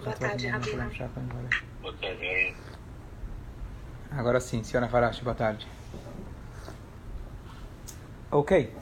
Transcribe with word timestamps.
Boa 0.00 0.16
tarde, 0.16 0.50
tarde. 0.50 0.70
Agora 4.10 4.40
sim, 4.40 4.64
senhora 4.64 4.88
Farashi, 4.88 5.22
boa 5.22 5.36
tarde. 5.36 5.68
Ok. 8.28 8.74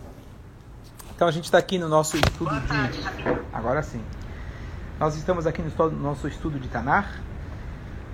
Então 1.14 1.28
a 1.28 1.30
gente 1.30 1.44
está 1.44 1.58
aqui 1.58 1.78
no 1.78 1.86
nosso 1.86 2.16
estudo 2.16 2.48
boa 2.48 2.60
tarde, 2.62 2.98
de. 2.98 3.44
Agora 3.52 3.82
sim. 3.82 4.02
Nós 4.98 5.14
estamos 5.14 5.46
aqui 5.46 5.60
no 5.60 5.90
nosso 5.90 6.26
estudo 6.28 6.58
de 6.58 6.68
Tanakh. 6.68 7.20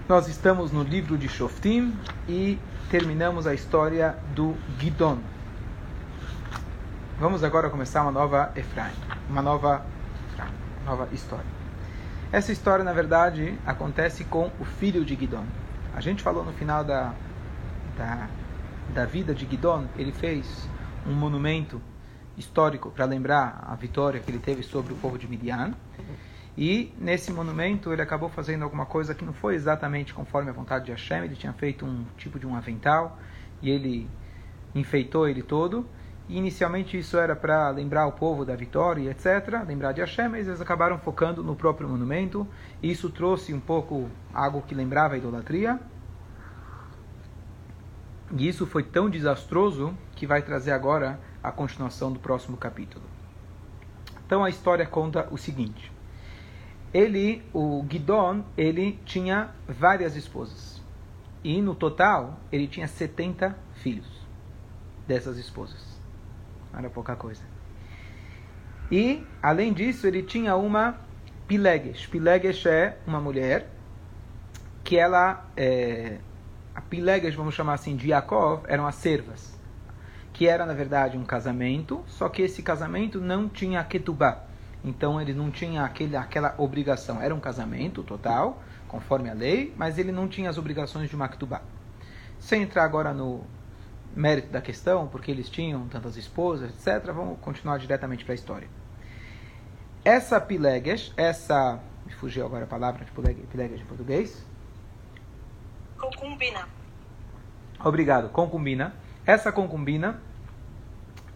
Nós 0.09 0.27
estamos 0.27 0.73
no 0.73 0.83
livro 0.83 1.17
de 1.17 1.29
Shoftim 1.29 1.97
e 2.29 2.59
terminamos 2.91 3.47
a 3.47 3.55
história 3.55 4.17
do 4.35 4.57
Gidon. 4.81 5.19
Vamos 7.21 7.45
agora 7.45 7.71
começar 7.71 8.03
uma 8.03 8.13
nova 8.13 8.53
Efraim, 8.57 8.95
uma 9.31 9.43
nova, 9.43 9.87
nova 10.85 11.09
história. 11.13 11.58
Essa 12.31 12.53
história, 12.53 12.85
na 12.85 12.93
verdade, 12.93 13.59
acontece 13.65 14.23
com 14.25 14.51
o 14.61 14.65
filho 14.65 15.03
de 15.03 15.15
Gidon. 15.15 15.47
A 15.95 16.01
gente 16.01 16.23
falou 16.23 16.45
no 16.45 16.53
final 16.53 16.85
da, 16.85 17.15
da, 17.97 18.29
da 18.93 19.07
vida 19.07 19.35
de 19.35 19.47
Gidon, 19.47 19.87
ele 19.97 20.13
fez 20.13 20.69
um 21.07 21.15
monumento 21.15 21.81
histórico 22.37 22.91
para 22.91 23.07
lembrar 23.07 23.65
a 23.67 23.75
vitória 23.75 24.21
que 24.21 24.31
ele 24.31 24.39
teve 24.39 24.63
sobre 24.63 24.93
o 24.93 24.97
povo 24.97 25.17
de 25.17 25.27
Midian. 25.27 25.73
E 26.57 26.93
nesse 26.99 27.33
monumento 27.33 27.93
ele 27.95 28.03
acabou 28.03 28.29
fazendo 28.29 28.63
alguma 28.63 28.85
coisa 28.85 29.15
que 29.15 29.25
não 29.25 29.33
foi 29.33 29.55
exatamente 29.55 30.13
conforme 30.13 30.51
a 30.51 30.53
vontade 30.53 30.85
de 30.85 30.91
Hashem. 30.91 31.25
Ele 31.25 31.35
tinha 31.35 31.55
feito 31.55 31.87
um 31.87 32.05
tipo 32.19 32.39
de 32.39 32.47
um 32.47 32.55
avental 32.55 33.19
e 33.63 33.71
ele 33.71 34.07
enfeitou 34.75 35.27
ele 35.27 35.43
todo. 35.43 35.89
Inicialmente 36.29 36.99
isso 36.99 37.17
era 37.17 37.35
para 37.35 37.71
lembrar 37.71 38.07
o 38.07 38.13
povo 38.13 38.45
da 38.45 38.55
vitória, 38.55 39.11
etc., 39.11 39.65
lembrar 39.67 39.93
de 39.93 40.03
Hashem, 40.03 40.29
mas 40.29 40.47
eles 40.47 40.61
acabaram 40.61 40.99
focando 40.99 41.43
no 41.43 41.57
próprio 41.57 41.89
monumento. 41.89 42.47
E 42.83 42.91
isso 42.91 43.09
trouxe 43.09 43.55
um 43.55 43.61
pouco 43.61 44.11
algo 44.35 44.61
que 44.61 44.75
lembrava 44.75 45.15
a 45.15 45.19
idolatria. 45.19 45.81
E 48.37 48.47
isso 48.47 48.67
foi 48.67 48.83
tão 48.83 49.09
desastroso 49.09 49.97
que 50.15 50.27
vai 50.27 50.43
trazer 50.43 50.73
agora 50.73 51.19
a 51.43 51.51
continuação 51.51 52.13
do 52.13 52.19
próximo 52.19 52.59
capítulo. 52.59 53.05
Então 54.27 54.45
a 54.45 54.51
história 54.51 54.85
conta 54.85 55.27
o 55.31 55.39
seguinte: 55.39 55.91
ele, 56.93 57.43
o 57.55 57.83
Gidon, 57.89 58.45
ele 58.55 59.01
tinha 59.07 59.51
várias 59.67 60.15
esposas. 60.15 60.83
E 61.43 61.63
no 61.63 61.75
total 61.75 62.39
ele 62.53 62.67
tinha 62.67 62.87
70 62.87 63.57
filhos 63.77 64.27
dessas 65.07 65.39
esposas. 65.39 65.98
Era 66.79 66.89
pouca 66.89 67.17
coisa. 67.17 67.43
E, 68.91 69.27
além 69.43 69.73
disso, 69.73 70.07
ele 70.07 70.23
tinha 70.23 70.55
uma 70.55 70.95
Pilegesh. 71.49 72.07
Pilegesh 72.07 72.67
é 72.67 72.99
uma 73.05 73.21
mulher 73.21 73.69
que 74.85 74.97
ela, 74.97 75.45
é, 75.57 76.19
a 76.73 76.81
Pilegesh, 76.81 77.35
vamos 77.35 77.57
chamar 77.57 77.75
assim, 77.75 77.97
de 77.97 78.11
Yaakov, 78.11 78.63
eram 78.69 78.87
as 78.87 78.95
servas. 78.95 79.59
Que 80.33 80.47
era, 80.47 80.65
na 80.65 80.73
verdade, 80.73 81.19
um 81.19 81.25
casamento, 81.25 82.05
só 82.07 82.29
que 82.29 82.43
esse 82.43 82.63
casamento 82.63 83.21
não 83.21 83.49
tinha 83.49 83.83
Ketubá. 83.83 84.45
Então, 84.85 85.21
ele 85.21 85.35
não 85.35 85.51
tinha 85.51 85.83
aquele, 85.83 86.17
aquela 86.17 86.55
obrigação. 86.57 87.21
Era 87.21 87.35
um 87.35 87.41
casamento 87.41 88.05
total, 88.05 88.63
conforme 88.87 89.29
a 89.29 89.35
lei, 89.35 89.75
mas 89.77 89.99
ele 89.99 90.13
não 90.13 90.29
tinha 90.29 90.49
as 90.49 90.57
obrigações 90.57 91.11
de 91.11 91.17
uma 91.17 91.29
Ketubá. 91.29 91.61
Sem 92.39 92.63
entrar 92.63 92.85
agora 92.85 93.13
no 93.13 93.45
mérito 94.19 94.49
da 94.49 94.61
questão, 94.61 95.07
porque 95.07 95.31
eles 95.31 95.49
tinham 95.49 95.87
tantas 95.89 96.17
esposas, 96.17 96.71
etc. 96.71 97.13
Vamos 97.13 97.39
continuar 97.41 97.79
diretamente 97.79 98.25
para 98.25 98.35
a 98.35 98.37
história. 98.37 98.69
Essa 100.05 100.41
Pileges, 100.41 101.13
essa. 101.17 101.81
Me 102.05 102.13
fugiu 102.13 102.45
agora 102.45 102.65
a 102.65 102.67
palavra 102.67 103.05
de 103.05 103.11
Pileges 103.13 103.81
em 103.81 103.85
português. 103.85 104.45
Concubina. 105.97 106.69
Obrigado, 107.85 108.29
concubina. 108.31 108.95
Essa 109.25 109.53
concubina, 109.53 110.21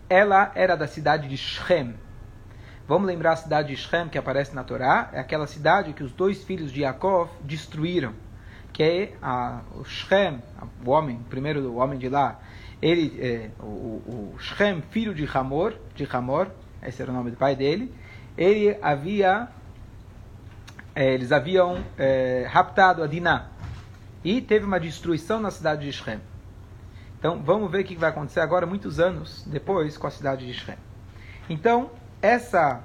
ela 0.08 0.50
era 0.54 0.76
da 0.76 0.88
cidade 0.88 1.28
de 1.28 1.36
Shem. 1.36 1.94
Vamos 2.88 3.06
lembrar 3.06 3.32
a 3.32 3.36
cidade 3.36 3.68
de 3.68 3.76
Shem 3.76 4.08
que 4.08 4.18
aparece 4.18 4.54
na 4.54 4.64
Torá? 4.64 5.10
É 5.12 5.20
aquela 5.20 5.46
cidade 5.46 5.92
que 5.92 6.02
os 6.02 6.10
dois 6.12 6.42
filhos 6.42 6.72
de 6.72 6.80
Yaakov 6.80 7.30
destruíram. 7.42 8.12
Que 8.72 8.82
é 8.82 9.16
a, 9.22 9.60
o 9.74 9.84
Shem, 9.84 10.42
o 10.84 10.90
homem, 10.90 11.16
o 11.16 11.24
primeiro 11.24 11.76
homem 11.76 11.98
de 11.98 12.08
lá, 12.08 12.40
ele, 12.82 13.18
é, 13.20 13.50
o, 13.60 14.34
o 14.34 14.36
Shem, 14.38 14.82
filho 14.90 15.14
de 15.14 15.24
Hamor, 15.32 15.74
de 15.94 16.06
Hamor, 16.12 16.48
esse 16.82 17.00
era 17.00 17.10
o 17.10 17.14
nome 17.14 17.30
do 17.30 17.36
pai 17.36 17.54
dele, 17.54 17.94
ele 18.36 18.76
havia, 18.82 19.48
é, 20.94 21.14
eles 21.14 21.30
haviam 21.30 21.84
é, 21.96 22.44
raptado 22.50 23.02
a 23.02 23.06
Diná 23.06 23.46
e 24.24 24.40
teve 24.40 24.66
uma 24.66 24.80
destruição 24.80 25.40
na 25.40 25.50
cidade 25.50 25.86
de 25.86 25.92
Shem. 25.92 26.20
Então, 27.18 27.40
vamos 27.40 27.70
ver 27.70 27.82
o 27.82 27.84
que 27.84 27.94
vai 27.94 28.10
acontecer 28.10 28.40
agora, 28.40 28.66
muitos 28.66 28.98
anos 28.98 29.44
depois, 29.46 29.96
com 29.96 30.08
a 30.08 30.10
cidade 30.10 30.44
de 30.44 30.52
Shem. 30.52 30.76
Então, 31.48 31.90
essa 32.20 32.82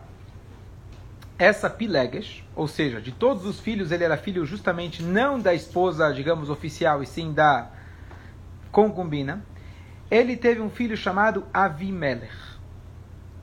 essa 1.40 1.70
Pileges, 1.70 2.44
ou 2.56 2.68
seja, 2.68 3.00
de 3.00 3.12
todos 3.12 3.46
os 3.46 3.60
filhos, 3.60 3.92
ele 3.92 4.04
era 4.04 4.18
filho 4.18 4.44
justamente 4.44 5.04
não 5.04 5.40
da 5.40 5.54
esposa, 5.54 6.12
digamos, 6.12 6.50
oficial, 6.50 7.04
e 7.04 7.06
sim 7.06 7.32
da 7.32 7.70
concubina. 8.72 9.44
Ele 10.10 10.38
teve 10.38 10.62
um 10.62 10.70
filho 10.70 10.96
chamado 10.96 11.46
Avimelech. 11.54 12.32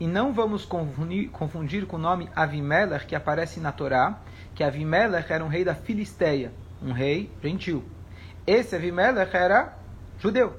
E 0.00 0.06
não 0.06 0.32
vamos 0.32 0.64
confundir, 0.64 1.28
confundir 1.30 1.86
com 1.86 1.97
o 1.97 2.00
nome 2.00 2.28
Avimelech 2.34 3.06
que 3.06 3.14
aparece 3.14 3.60
na 3.60 3.70
Torá, 3.70 4.19
que 4.54 4.64
Avimelech 4.64 5.32
era 5.32 5.44
um 5.44 5.48
rei 5.48 5.64
da 5.64 5.75
Filisteia, 5.75 6.52
um 6.82 6.92
rei 6.92 7.30
gentil. 7.42 7.84
Esse 8.47 8.76
Avimelech 8.76 9.36
era 9.36 9.76
judeu. 10.19 10.58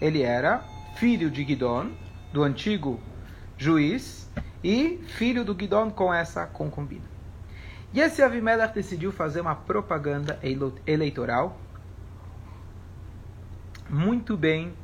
Ele 0.00 0.22
era 0.22 0.64
filho 0.96 1.30
de 1.30 1.44
Gidon, 1.44 1.90
do 2.32 2.42
antigo 2.42 3.00
juiz, 3.56 4.28
e 4.62 4.98
filho 5.06 5.44
do 5.44 5.56
Gidon 5.58 5.90
com 5.90 6.12
essa 6.12 6.44
concubina. 6.44 7.04
E 7.94 8.00
esse 8.00 8.20
Avimelech 8.20 8.74
decidiu 8.74 9.12
fazer 9.12 9.40
uma 9.40 9.54
propaganda 9.54 10.40
eleitoral 10.86 11.58
muito 13.88 14.36
bem 14.36 14.74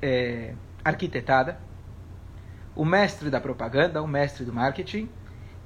é, 0.00 0.54
arquitetada, 0.84 1.58
o 2.74 2.84
mestre 2.84 3.30
da 3.30 3.40
propaganda, 3.40 4.02
o 4.02 4.06
mestre 4.06 4.44
do 4.44 4.52
marketing 4.52 5.08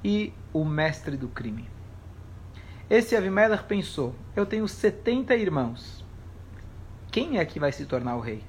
e 0.03 0.33
o 0.53 0.65
mestre 0.65 1.17
do 1.17 1.27
crime. 1.27 1.69
Esse 2.89 3.15
Avimelech 3.15 3.63
pensou: 3.63 4.15
eu 4.35 4.45
tenho 4.45 4.67
70 4.67 5.35
irmãos. 5.35 6.05
Quem 7.11 7.39
é 7.39 7.45
que 7.45 7.59
vai 7.59 7.71
se 7.71 7.85
tornar 7.85 8.15
o 8.15 8.19
rei? 8.19 8.43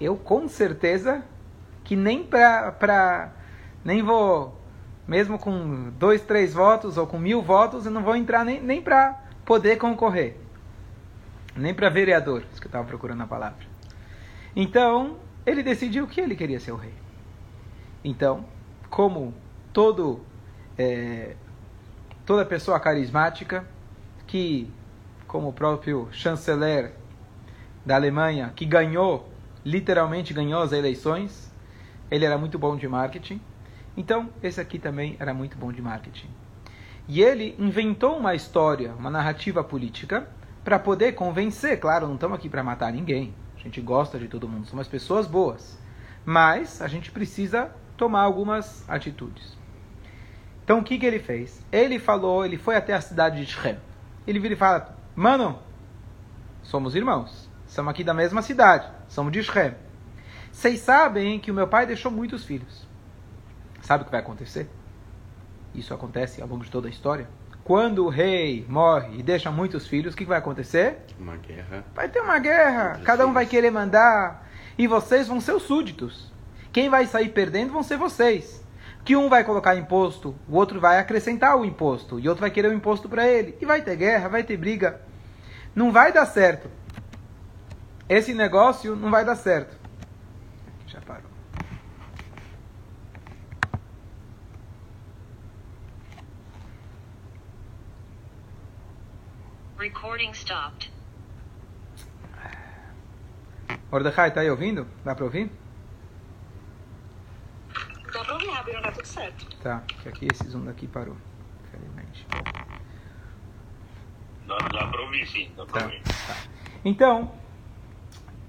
Eu 0.00 0.16
com 0.16 0.48
certeza 0.48 1.24
que 1.84 1.94
nem 1.94 2.24
para 2.24 3.32
nem 3.84 4.02
vou 4.02 4.60
mesmo 5.06 5.38
com 5.38 5.90
dois, 5.98 6.22
três 6.22 6.54
votos 6.54 6.96
ou 6.96 7.06
com 7.06 7.18
mil 7.18 7.42
votos, 7.42 7.84
eu 7.84 7.92
não 7.92 8.02
vou 8.02 8.16
entrar 8.16 8.44
nem, 8.44 8.60
nem 8.60 8.80
para 8.80 9.22
poder 9.44 9.76
concorrer. 9.76 10.36
Nem 11.54 11.74
para 11.74 11.88
vereador, 11.88 12.42
isso 12.50 12.60
que 12.60 12.66
eu 12.66 12.70
estava 12.70 12.86
procurando 12.86 13.22
a 13.22 13.26
palavra. 13.26 13.73
Então, 14.56 15.16
ele 15.44 15.62
decidiu 15.62 16.06
que 16.06 16.20
ele 16.20 16.36
queria 16.36 16.60
ser 16.60 16.72
o 16.72 16.76
rei. 16.76 16.94
Então, 18.04 18.44
como 18.88 19.34
todo 19.72 20.20
é, 20.78 21.34
toda 22.24 22.44
pessoa 22.44 22.78
carismática 22.80 23.66
que, 24.26 24.70
como 25.26 25.48
o 25.48 25.52
próprio 25.52 26.08
chanceler 26.12 26.92
da 27.84 27.96
Alemanha, 27.96 28.52
que 28.54 28.64
ganhou, 28.64 29.28
literalmente 29.64 30.32
ganhou 30.32 30.62
as 30.62 30.72
eleições, 30.72 31.52
ele 32.10 32.24
era 32.24 32.38
muito 32.38 32.58
bom 32.58 32.76
de 32.76 32.88
marketing. 32.88 33.40
Então, 33.96 34.30
esse 34.42 34.60
aqui 34.60 34.78
também 34.78 35.16
era 35.18 35.34
muito 35.34 35.56
bom 35.56 35.70
de 35.70 35.82
marketing. 35.82 36.28
E 37.06 37.22
ele 37.22 37.54
inventou 37.58 38.16
uma 38.16 38.34
história, 38.34 38.94
uma 38.94 39.10
narrativa 39.10 39.62
política, 39.62 40.28
para 40.64 40.78
poder 40.78 41.12
convencer. 41.12 41.78
Claro, 41.78 42.06
não 42.06 42.14
estamos 42.14 42.38
aqui 42.38 42.48
para 42.48 42.62
matar 42.62 42.92
ninguém. 42.92 43.34
A 43.64 43.66
gente 43.66 43.80
gosta 43.80 44.18
de 44.18 44.28
todo 44.28 44.46
mundo, 44.46 44.66
somos 44.66 44.86
pessoas 44.86 45.26
boas. 45.26 45.78
Mas 46.22 46.82
a 46.82 46.86
gente 46.86 47.10
precisa 47.10 47.72
tomar 47.96 48.20
algumas 48.20 48.86
atitudes. 48.86 49.56
Então 50.62 50.80
o 50.80 50.84
que, 50.84 50.98
que 50.98 51.06
ele 51.06 51.18
fez? 51.18 51.64
Ele 51.72 51.98
falou, 51.98 52.44
ele 52.44 52.58
foi 52.58 52.76
até 52.76 52.92
a 52.92 53.00
cidade 53.00 53.42
de 53.42 53.50
Shem. 53.50 53.78
Ele 54.26 54.38
vira 54.38 54.52
e 54.52 54.56
fala: 54.56 54.94
Mano, 55.16 55.58
somos 56.62 56.94
irmãos. 56.94 57.48
Somos 57.66 57.90
aqui 57.90 58.04
da 58.04 58.12
mesma 58.12 58.42
cidade. 58.42 58.86
Somos 59.08 59.32
de 59.32 59.42
Shem. 59.42 59.74
Vocês 60.52 60.80
sabem 60.80 61.40
que 61.40 61.50
o 61.50 61.54
meu 61.54 61.66
pai 61.66 61.86
deixou 61.86 62.10
muitos 62.10 62.44
filhos. 62.44 62.86
Sabe 63.80 64.02
o 64.02 64.04
que 64.04 64.12
vai 64.12 64.20
acontecer? 64.20 64.68
Isso 65.74 65.94
acontece 65.94 66.42
ao 66.42 66.48
longo 66.48 66.64
de 66.64 66.70
toda 66.70 66.86
a 66.86 66.90
história. 66.90 67.28
Quando 67.64 68.04
o 68.04 68.10
rei 68.10 68.66
morre 68.68 69.18
e 69.18 69.22
deixa 69.22 69.50
muitos 69.50 69.86
filhos, 69.86 70.12
o 70.12 70.16
que 70.16 70.26
vai 70.26 70.38
acontecer? 70.38 70.98
Uma 71.18 71.38
guerra. 71.38 71.82
Vai 71.94 72.10
ter 72.10 72.20
uma 72.20 72.38
guerra. 72.38 73.00
Cada 73.02 73.26
um 73.26 73.32
vai 73.32 73.46
querer 73.46 73.70
mandar. 73.70 74.46
E 74.76 74.86
vocês 74.86 75.26
vão 75.26 75.40
ser 75.40 75.52
os 75.52 75.62
súditos. 75.62 76.30
Quem 76.70 76.90
vai 76.90 77.06
sair 77.06 77.30
perdendo 77.30 77.72
vão 77.72 77.82
ser 77.82 77.96
vocês. 77.96 78.62
que 79.02 79.16
um 79.16 79.28
vai 79.28 79.44
colocar 79.44 79.76
imposto, 79.76 80.34
o 80.48 80.56
outro 80.56 80.80
vai 80.80 80.98
acrescentar 80.98 81.56
o 81.58 81.64
imposto, 81.64 82.18
e 82.18 82.26
outro 82.26 82.40
vai 82.40 82.50
querer 82.50 82.68
o 82.68 82.72
imposto 82.72 83.06
para 83.08 83.26
ele. 83.26 83.56
E 83.60 83.66
vai 83.66 83.82
ter 83.82 83.96
guerra, 83.96 84.28
vai 84.28 84.42
ter 84.42 84.56
briga. 84.56 85.00
Não 85.74 85.92
vai 85.92 86.12
dar 86.12 86.26
certo. 86.26 86.70
Esse 88.08 88.32
negócio 88.34 88.96
não 88.96 89.10
vai 89.10 89.24
dar 89.24 89.36
certo. 89.36 89.76
Já 90.86 91.00
parou. 91.00 91.34
Recording 99.84 100.32
stopped. 100.32 100.90
Mordecai, 103.92 104.30
tá 104.30 104.40
aí 104.40 104.50
ouvindo? 104.50 104.86
Dá 105.04 105.14
para 105.14 105.26
ouvir? 105.26 105.50
Dá 108.10 108.24
pra 108.24 108.32
ouvir, 108.32 108.48
Rabino, 108.48 108.80
tá 108.80 108.92
tudo 108.92 109.06
certo. 109.06 109.46
Tá, 109.62 109.82
porque 109.86 110.08
aqui 110.08 110.28
esse 110.32 110.48
zoom 110.48 110.64
daqui 110.64 110.86
parou, 110.86 111.18
infelizmente. 111.66 112.26
Dá, 114.46 114.56
dá 114.56 114.86
pra 114.86 115.02
ouvir, 115.02 115.26
sim, 115.26 115.52
dá 115.54 115.66
pra 115.66 115.80
tá, 115.80 115.84
ouvir. 115.84 116.02
Tá. 116.02 116.36
Então, 116.82 117.32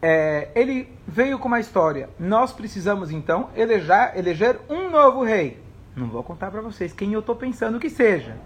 é, 0.01 0.53
ele 0.55 0.89
veio 1.05 1.37
com 1.37 1.49
uma 1.49 1.59
história. 1.59 2.09
Nós 2.17 2.53
precisamos, 2.53 3.11
então, 3.11 3.49
eleger, 3.57 4.17
eleger 4.17 4.57
um 4.69 4.89
novo 4.89 5.21
rei. 5.21 5.61
Não 5.97 6.07
vou 6.07 6.23
contar 6.23 6.49
para 6.49 6.61
vocês 6.61 6.93
quem 6.93 7.11
eu 7.11 7.19
estou 7.19 7.35
pensando 7.35 7.77
que 7.77 7.89
seja. 7.89 8.37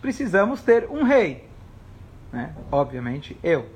Precisamos 0.00 0.62
ter 0.62 0.88
um 0.88 1.02
rei. 1.02 1.45
Né? 2.32 2.54
Obviamente, 2.70 3.38
eu. 3.42 3.66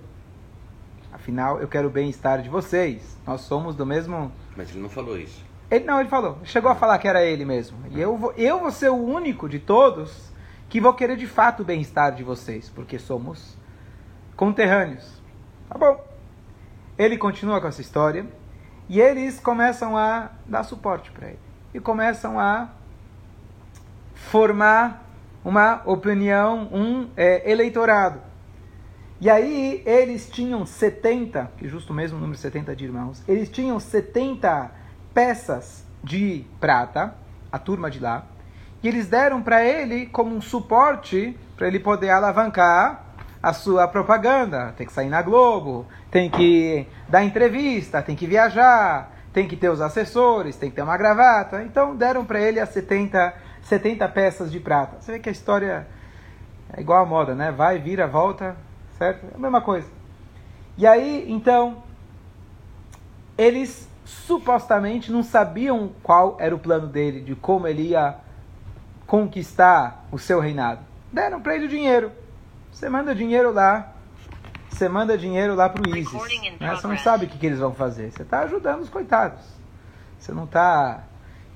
Afinal, 1.12 1.61
eu 1.61 1.69
quero 1.69 1.88
o 1.88 1.91
bem-estar 1.91 2.43
de 2.43 2.49
vocês. 2.49 3.17
Nós 3.26 3.43
somos 3.43 3.75
do 3.75 3.85
mesmo. 3.85 4.31
Mas 4.56 4.70
ele 4.70 4.81
não 4.81 4.88
falou 4.88 5.19
isso. 5.19 5.44
Ele 5.70 5.85
não, 5.85 6.00
ele 6.00 6.08
falou. 6.08 6.38
Chegou 6.44 6.70
a 6.70 6.75
falar 6.75 6.99
que 6.99 7.08
era 7.08 7.25
ele 7.25 7.44
mesmo. 7.44 7.79
E 7.91 8.00
eu 8.00 8.17
vou, 8.17 8.32
eu 8.32 8.61
vou 8.61 8.70
ser 8.70 8.91
o 8.91 8.97
único 8.97 9.49
de 9.49 9.58
todos 9.58 10.31
que 10.69 10.81
vou 10.81 10.94
querer 10.94 11.17
de 11.17 11.26
fato 11.26 11.62
o 11.62 11.64
bem-estar 11.64 12.14
de 12.14 12.23
vocês, 12.23 12.69
porque 12.69 12.99
somos 12.99 13.56
conterrâneos. 14.37 15.20
Tá 15.69 15.79
bom. 15.79 16.05
Ele 16.96 17.17
continua 17.17 17.61
com 17.61 17.67
essa 17.67 17.81
história 17.81 18.26
e 18.88 19.00
eles 19.00 19.41
começam 19.41 19.96
a 19.96 20.31
dar 20.46 20.62
suporte 20.62 21.11
para 21.11 21.29
ele 21.29 21.38
e 21.73 21.81
começam 21.81 22.38
a 22.38 22.69
formar 24.14 25.05
uma 25.44 25.82
opinião, 25.87 26.69
um 26.73 27.08
é, 27.17 27.50
eleitorado. 27.50 28.20
E 29.20 29.28
aí 29.28 29.82
eles 29.84 30.31
tinham 30.31 30.64
70, 30.64 31.50
que 31.58 31.69
justo 31.69 31.93
mesmo 31.93 32.17
o 32.17 32.20
número 32.20 32.38
70 32.38 32.75
de 32.75 32.84
irmãos, 32.87 33.22
eles 33.28 33.50
tinham 33.50 33.78
70 33.78 34.70
peças 35.12 35.84
de 36.02 36.46
prata, 36.58 37.14
a 37.52 37.58
turma 37.58 37.90
de 37.90 38.00
lá, 38.00 38.25
e 38.82 38.88
eles 38.88 39.08
deram 39.08 39.43
para 39.43 39.62
ele 39.62 40.06
como 40.06 40.34
um 40.34 40.40
suporte 40.40 41.38
para 41.55 41.67
ele 41.67 41.78
poder 41.78 42.08
alavancar 42.08 43.05
a 43.43 43.52
sua 43.52 43.87
propaganda. 43.87 44.72
Tem 44.76 44.87
que 44.87 44.93
sair 44.93 45.11
na 45.11 45.20
Globo, 45.20 45.87
tem 46.11 46.31
que 46.31 46.87
dar 47.06 47.22
entrevista, 47.22 48.00
tem 48.00 48.17
que 48.17 48.26
viajar, 48.26 49.12
tem 49.34 49.46
que 49.46 49.56
ter 49.56 49.69
os 49.69 49.82
assessores, 49.82 50.56
tem 50.56 50.70
que 50.70 50.76
ter 50.76 50.82
uma 50.82 50.96
gravata. 50.96 51.62
Então 51.62 51.94
deram 51.94 52.25
para 52.25 52.40
ele 52.40 52.58
as 52.58 52.70
70, 52.70 53.34
70 53.62 54.08
peças 54.08 54.50
de 54.50 54.58
prata. 54.58 54.96
Você 54.99 55.12
vê 55.12 55.19
que 55.19 55.28
a 55.28 55.32
história 55.32 55.87
é 56.72 56.81
igual 56.81 57.02
à 57.02 57.06
moda, 57.06 57.34
né? 57.34 57.52
Vai, 57.52 57.78
vira, 57.78 58.06
volta, 58.06 58.56
certo? 59.00 59.25
É 59.32 59.35
a 59.35 59.38
mesma 59.38 59.62
coisa. 59.62 59.88
E 60.76 60.87
aí, 60.87 61.25
então, 61.32 61.82
eles 63.38 63.88
supostamente 64.05 65.11
não 65.11 65.23
sabiam 65.23 65.91
qual 66.02 66.37
era 66.38 66.55
o 66.55 66.58
plano 66.58 66.87
dele, 66.87 67.23
de 67.23 67.35
como 67.35 67.67
ele 67.67 67.88
ia 67.88 68.17
conquistar 69.06 70.05
o 70.12 70.19
seu 70.19 70.38
reinado. 70.38 70.82
Deram 71.11 71.41
para 71.41 71.55
ele 71.55 71.64
o 71.64 71.69
dinheiro. 71.69 72.12
Você 72.70 72.91
manda 72.91 73.14
dinheiro 73.14 73.50
lá, 73.50 73.94
você 74.69 74.87
manda 74.87 75.17
dinheiro 75.17 75.55
lá 75.55 75.69
para 75.69 75.82
o 75.82 75.96
ISIS. 75.96 76.12
Né? 76.61 76.76
Você 76.76 76.87
não 76.87 76.99
sabe 76.99 77.25
o 77.25 77.29
que, 77.29 77.38
que 77.38 77.46
eles 77.46 77.58
vão 77.58 77.73
fazer. 77.73 78.12
Você 78.12 78.23
está 78.23 78.41
ajudando 78.41 78.82
os 78.82 78.91
coitados. 78.91 79.41
Você 80.19 80.31
não 80.31 80.44
está. 80.44 81.05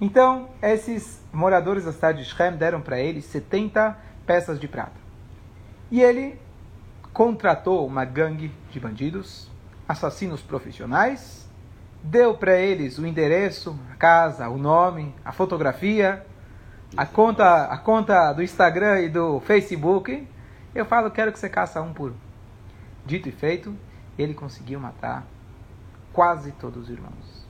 Então, 0.01 0.49
esses 0.63 1.23
moradores 1.31 1.85
da 1.85 1.93
cidade 1.93 2.25
de 2.25 2.35
Shem 2.35 2.53
deram 2.53 2.81
para 2.81 2.99
ele 2.99 3.21
70 3.21 3.97
peças 4.27 4.59
de 4.59 4.67
prata. 4.67 5.05
E 5.91 6.01
ele 6.01 6.43
contratou 7.15 7.87
uma 7.87 8.05
gangue 8.05 8.53
de 8.73 8.81
bandidos, 8.81 9.49
assassinos 9.89 10.43
profissionais, 10.43 11.49
deu 12.03 12.37
para 12.37 12.59
eles 12.59 12.99
o 12.99 13.07
endereço, 13.07 13.79
a 13.93 13.95
casa, 13.95 14.49
o 14.49 14.59
nome, 14.59 15.15
a 15.25 15.31
fotografia, 15.31 16.27
a 16.97 17.07
conta, 17.07 17.67
a 17.67 17.79
conta 17.79 18.33
do 18.33 18.43
Instagram 18.43 19.03
e 19.03 19.09
do 19.09 19.39
Facebook. 19.41 20.27
Eu 20.75 20.85
falo, 20.85 21.09
quero 21.09 21.31
que 21.33 21.39
você 21.39 21.49
caça 21.49 21.81
um 21.81 21.95
por 21.95 22.11
um. 22.11 22.17
Dito 23.07 23.29
e 23.29 23.33
feito, 23.33 23.73
ele 24.19 24.35
conseguiu 24.35 24.81
matar 24.81 25.25
quase 26.13 26.51
todos 26.51 26.85
os 26.85 26.91
irmãos. 26.91 27.47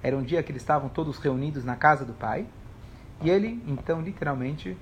Era 0.00 0.16
um 0.16 0.22
dia 0.22 0.44
que 0.44 0.52
eles 0.52 0.62
estavam 0.62 0.88
todos 0.88 1.18
reunidos 1.18 1.64
na 1.64 1.74
casa 1.74 2.04
do 2.04 2.12
pai. 2.12 2.46
E 3.20 3.28
ele, 3.28 3.62
então, 3.66 4.00
literalmente, 4.00 4.78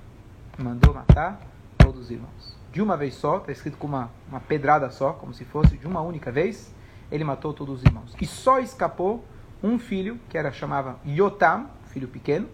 mandou 0.59 0.93
matar 0.93 1.41
todos 1.77 2.01
os 2.01 2.11
irmãos 2.11 2.60
de 2.71 2.81
uma 2.81 2.95
vez 2.95 3.15
só, 3.15 3.37
está 3.37 3.51
escrito 3.51 3.77
com 3.77 3.87
uma, 3.87 4.09
uma 4.29 4.39
pedrada 4.39 4.89
só, 4.89 5.13
como 5.13 5.33
se 5.33 5.43
fosse 5.43 5.77
de 5.77 5.85
uma 5.85 6.01
única 6.01 6.31
vez, 6.31 6.73
ele 7.11 7.23
matou 7.23 7.53
todos 7.53 7.79
os 7.79 7.83
irmãos. 7.83 8.15
E 8.19 8.25
só 8.25 8.59
escapou 8.59 9.25
um 9.61 9.77
filho, 9.77 10.19
que 10.29 10.37
era 10.37 10.51
chamava 10.51 10.97
Yotam, 11.05 11.69
filho 11.87 12.07
pequeno, 12.07 12.47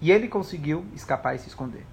e 0.00 0.10
ele 0.10 0.26
conseguiu 0.26 0.84
escapar 0.94 1.34
e 1.34 1.38
se 1.38 1.48
esconder. 1.48 1.84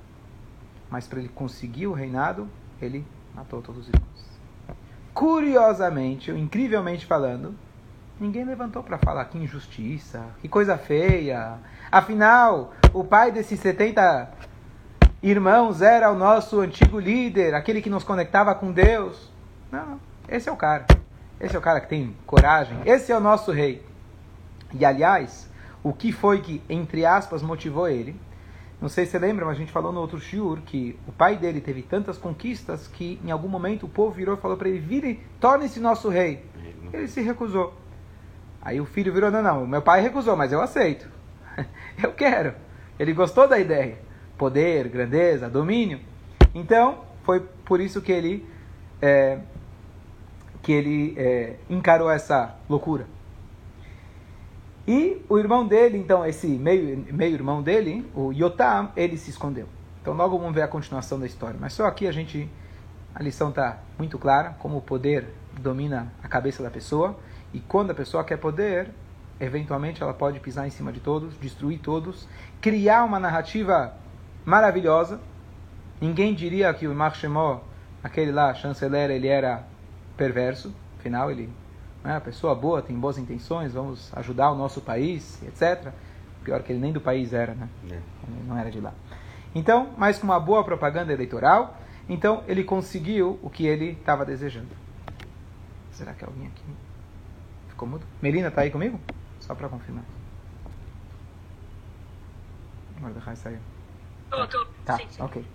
Mas 0.90 1.08
para 1.08 1.20
ele 1.20 1.30
conseguir 1.30 1.88
o 1.88 1.94
reinado, 1.94 2.48
ele 2.82 3.06
matou 3.36 3.62
todos 3.62 3.82
os 3.82 3.88
irmãos. 3.94 4.10
Curiosamente, 5.14 6.32
ou 6.32 6.38
incrivelmente 6.38 7.06
falando, 7.06 7.54
ninguém 8.20 8.46
levantou 8.46 8.82
para 8.82 8.98
falar 8.98 9.26
que 9.26 9.38
injustiça, 9.38 10.26
que 10.42 10.48
coisa 10.48 10.78
feia. 10.78 11.60
Afinal, 11.92 12.74
o 12.94 13.04
pai 13.04 13.32
desses 13.32 13.60
70 13.60 14.32
irmãos 15.22 15.82
era 15.82 16.12
o 16.12 16.16
nosso 16.16 16.62
antigo 16.62 17.00
líder, 17.00 17.54
aquele 17.54 17.82
que 17.82 17.90
nos 17.90 18.04
conectava 18.04 18.56
com 18.56 18.72
Deus. 18.72 19.30
Não, 19.72 20.00
esse 20.28 20.48
é 20.48 20.52
o 20.52 20.56
cara. 20.56 20.86
Esse 21.40 21.56
é 21.56 21.60
o 21.60 21.62
cara 21.62 21.80
que 21.80 21.88
tem 21.88 22.16
coragem. 22.26 22.78
Esse 22.86 23.12
é 23.12 23.18
o 23.18 23.20
nosso 23.20 23.52
rei. 23.52 23.86
E 24.74 24.86
aliás, 24.86 25.50
o 25.84 25.94
que 25.94 26.12
foi 26.12 26.42
que, 26.42 26.62
entre 26.70 27.06
aspas, 27.06 27.42
motivou 27.42 27.88
ele? 27.88 28.20
Não 28.82 28.88
sei 28.88 29.06
se 29.06 29.12
você 29.12 29.20
lembra, 29.20 29.46
mas 29.46 29.56
a 29.56 29.60
gente 29.60 29.72
falou 29.72 29.92
no 29.92 30.00
outro 30.00 30.20
shiur 30.20 30.62
que 30.62 30.98
o 31.06 31.12
pai 31.12 31.36
dele 31.36 31.60
teve 31.60 31.82
tantas 31.82 32.18
conquistas 32.18 32.88
que 32.88 33.20
em 33.24 33.32
algum 33.32 33.50
momento 33.50 33.86
o 33.86 33.90
povo 33.90 34.12
virou 34.12 34.36
e 34.36 34.40
falou 34.40 34.56
para 34.56 34.70
ele: 34.70 34.80
vire, 34.80 35.22
torne-se 35.40 35.80
nosso 35.80 36.08
rei. 36.08 36.46
Ele 36.94 37.08
se 37.08 37.22
recusou. 37.22 37.74
Aí 38.62 38.80
o 38.80 38.86
filho 38.86 39.14
virou: 39.14 39.30
não, 39.30 39.42
não, 39.42 39.68
meu 39.68 39.82
pai 39.82 40.02
recusou, 40.02 40.36
mas 40.38 40.54
eu 40.54 40.62
aceito. 40.62 41.10
eu 42.02 42.14
quero. 42.14 42.54
Ele 42.98 43.14
gostou 43.14 43.48
da 43.48 43.60
ideia 43.60 44.09
poder, 44.40 44.88
grandeza, 44.88 45.50
domínio. 45.50 46.00
Então, 46.56 47.04
foi 47.24 47.42
por 47.66 47.80
isso 47.82 48.02
que 48.02 48.12
ele, 48.12 48.48
é, 49.02 49.38
que 50.64 50.72
ele 50.72 51.14
é, 51.18 51.58
encarou 51.70 52.10
essa 52.10 52.56
loucura. 52.68 53.06
E 54.88 55.24
o 55.30 55.38
irmão 55.38 55.68
dele, 55.68 55.98
então, 55.98 56.26
esse 56.26 56.48
meio, 56.48 57.06
meio 57.12 57.34
irmão 57.34 57.62
dele, 57.62 58.10
o 58.16 58.32
Yotam, 58.32 58.92
ele 58.96 59.18
se 59.18 59.30
escondeu. 59.30 59.68
Então, 60.02 60.14
logo 60.14 60.40
vamos 60.40 60.56
ver 60.56 60.64
a 60.64 60.68
continuação 60.68 61.20
da 61.20 61.28
história. 61.28 61.58
Mas 61.60 61.74
só 61.74 61.86
aqui 61.86 62.08
a 62.08 62.12
gente, 62.12 62.50
a 63.14 63.22
lição 63.22 63.50
está 63.50 63.78
muito 64.00 64.18
clara, 64.18 64.56
como 64.58 64.78
o 64.78 64.82
poder 64.82 65.26
domina 65.60 66.12
a 66.24 66.28
cabeça 66.28 66.64
da 66.64 66.72
pessoa. 66.72 67.20
E 67.54 67.60
quando 67.60 67.92
a 67.92 67.94
pessoa 67.94 68.24
quer 68.24 68.38
poder, 68.38 68.90
eventualmente 69.40 70.02
ela 70.02 70.14
pode 70.14 70.40
pisar 70.40 70.66
em 70.66 70.72
cima 70.72 70.92
de 70.92 71.02
todos, 71.02 71.38
destruir 71.38 71.80
todos, 71.80 72.28
criar 72.62 73.04
uma 73.04 73.20
narrativa 73.20 73.94
maravilhosa. 74.46 75.20
Ninguém 76.02 76.34
diria 76.34 76.74
que 76.74 76.88
o 76.88 76.96
Marchemó, 76.96 77.62
aquele 78.04 78.32
lá, 78.32 78.54
chanceler, 78.54 79.10
ele 79.10 79.28
era 79.28 79.64
perverso. 80.16 80.74
Afinal, 80.98 81.32
ele 81.32 81.50
é 82.04 82.10
uma 82.10 82.22
pessoa 82.22 82.56
boa, 82.56 82.82
tem 82.82 82.98
boas 82.98 83.18
intenções, 83.18 83.74
vamos 83.74 84.12
ajudar 84.16 84.52
o 84.52 84.56
nosso 84.56 84.82
país, 84.82 85.42
etc. 85.44 85.92
Pior 86.44 86.64
que 86.64 86.72
ele 86.72 86.80
nem 86.80 86.94
do 86.94 87.02
país 87.02 87.34
era, 87.34 87.54
né? 87.54 87.68
É. 87.90 87.94
Ele 87.96 88.48
não 88.48 88.58
era 88.58 88.72
de 88.72 88.80
lá. 88.80 88.94
Então, 89.54 89.90
mas 89.98 90.18
com 90.18 90.26
uma 90.26 90.40
boa 90.40 90.64
propaganda 90.64 91.12
eleitoral, 91.12 91.78
então 92.08 92.44
ele 92.48 92.64
conseguiu 92.64 93.40
o 93.42 93.50
que 93.50 93.66
ele 93.66 93.92
estava 93.92 94.26
desejando. 94.26 94.70
Será 95.92 96.14
que 96.14 96.24
alguém 96.24 96.48
aqui 96.48 96.64
ficou 97.68 97.88
mudo? 97.88 98.06
Melina 98.22 98.48
está 98.48 98.62
aí 98.62 98.72
comigo? 98.72 99.00
Só 99.40 99.54
para 99.54 99.68
confirmar. 99.68 100.04
Mordecai 103.00 103.36
saiu. 103.36 103.60
Tô, 104.30 104.48
tô. 104.48 104.66
Tá, 104.86 104.98
sim, 104.98 105.08
sim. 105.10 105.22
ok. 105.22 105.46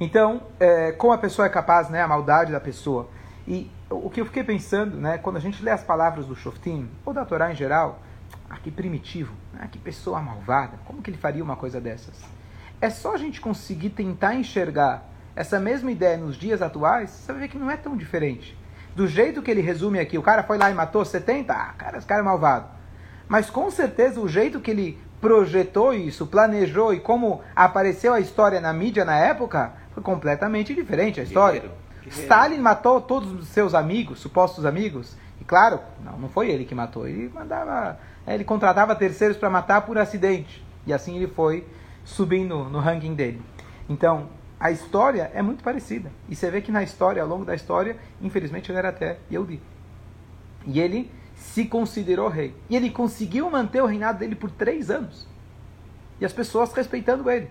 Então, 0.00 0.42
é, 0.60 0.92
como 0.92 1.12
a 1.12 1.18
pessoa 1.18 1.46
é 1.46 1.48
capaz, 1.48 1.88
né, 1.90 2.00
a 2.02 2.08
maldade 2.08 2.52
da 2.52 2.60
pessoa. 2.60 3.08
E 3.46 3.70
o 3.90 4.10
que 4.10 4.20
eu 4.20 4.26
fiquei 4.26 4.44
pensando, 4.44 4.96
né, 4.96 5.18
quando 5.18 5.36
a 5.36 5.40
gente 5.40 5.62
lê 5.62 5.70
as 5.70 5.82
palavras 5.82 6.26
do 6.26 6.36
Shoftim, 6.36 6.88
ou 7.04 7.12
da 7.12 7.24
Torá 7.24 7.50
em 7.50 7.56
geral, 7.56 8.00
Ah, 8.50 8.56
que 8.58 8.70
primitivo. 8.70 9.34
Ah, 9.58 9.66
que 9.66 9.78
pessoa 9.78 10.20
malvada. 10.20 10.78
Como 10.84 11.02
que 11.02 11.10
ele 11.10 11.18
faria 11.18 11.42
uma 11.42 11.56
coisa 11.56 11.80
dessas? 11.80 12.14
É 12.80 12.88
só 12.90 13.14
a 13.14 13.18
gente 13.18 13.40
conseguir 13.40 13.90
tentar 13.90 14.34
enxergar 14.34 15.02
essa 15.36 15.58
mesma 15.60 15.90
ideia 15.90 16.16
nos 16.16 16.36
dias 16.36 16.60
atuais, 16.62 17.10
você 17.10 17.32
vai 17.32 17.42
ver 17.42 17.48
que 17.48 17.58
não 17.58 17.70
é 17.70 17.76
tão 17.76 17.96
diferente. 17.96 18.56
Do 18.94 19.06
jeito 19.06 19.42
que 19.42 19.50
ele 19.50 19.60
resume 19.60 19.98
aqui, 19.98 20.16
o 20.18 20.22
cara 20.22 20.42
foi 20.42 20.58
lá 20.58 20.70
e 20.70 20.74
matou 20.74 21.04
70, 21.04 21.52
ah, 21.52 21.72
cara, 21.76 21.98
esse 21.98 22.06
cara 22.06 22.20
é 22.20 22.24
malvado. 22.24 22.68
Mas 23.28 23.48
com 23.50 23.70
certeza 23.70 24.20
o 24.20 24.28
jeito 24.28 24.60
que 24.60 24.70
ele 24.70 24.98
projetou 25.20 25.92
isso, 25.92 26.26
planejou 26.26 26.94
e 26.94 27.00
como 27.00 27.40
apareceu 27.54 28.12
a 28.12 28.20
história 28.20 28.60
na 28.60 28.72
mídia 28.72 29.04
na 29.04 29.16
época, 29.16 29.72
foi 29.92 30.02
completamente 30.02 30.74
diferente 30.74 31.20
a 31.20 31.22
história. 31.22 31.64
Stalin 32.06 32.58
matou 32.58 33.00
todos 33.00 33.32
os 33.32 33.48
seus 33.48 33.74
amigos, 33.74 34.20
supostos 34.20 34.64
amigos, 34.64 35.16
e 35.40 35.44
claro, 35.44 35.80
não, 36.02 36.18
não 36.18 36.28
foi 36.28 36.50
ele 36.50 36.64
que 36.64 36.74
matou, 36.74 37.06
ele 37.06 37.30
mandava, 37.32 37.98
ele 38.26 38.44
contratava 38.44 38.94
terceiros 38.94 39.36
para 39.36 39.50
matar 39.50 39.82
por 39.82 39.98
acidente. 39.98 40.64
E 40.86 40.92
assim 40.92 41.16
ele 41.16 41.26
foi 41.26 41.66
subindo 42.04 42.64
no 42.64 42.78
ranking 42.78 43.14
dele. 43.14 43.42
Então, 43.88 44.28
a 44.58 44.70
história 44.70 45.30
é 45.34 45.42
muito 45.42 45.62
parecida. 45.62 46.10
E 46.28 46.34
você 46.34 46.50
vê 46.50 46.60
que 46.60 46.72
na 46.72 46.82
história, 46.82 47.22
ao 47.22 47.28
longo 47.28 47.44
da 47.44 47.54
história, 47.54 47.96
infelizmente 48.20 48.70
ele 48.70 48.78
era 48.78 48.88
até 48.88 49.18
Yehudi. 49.30 49.60
E 50.66 50.80
ele 50.80 51.10
se 51.38 51.64
considerou 51.64 52.28
rei. 52.28 52.54
E 52.68 52.76
ele 52.76 52.90
conseguiu 52.90 53.50
manter 53.50 53.82
o 53.82 53.86
reinado 53.86 54.18
dele 54.18 54.34
por 54.34 54.50
três 54.50 54.90
anos. 54.90 55.26
E 56.20 56.24
as 56.24 56.32
pessoas 56.32 56.72
respeitando 56.72 57.30
ele. 57.30 57.48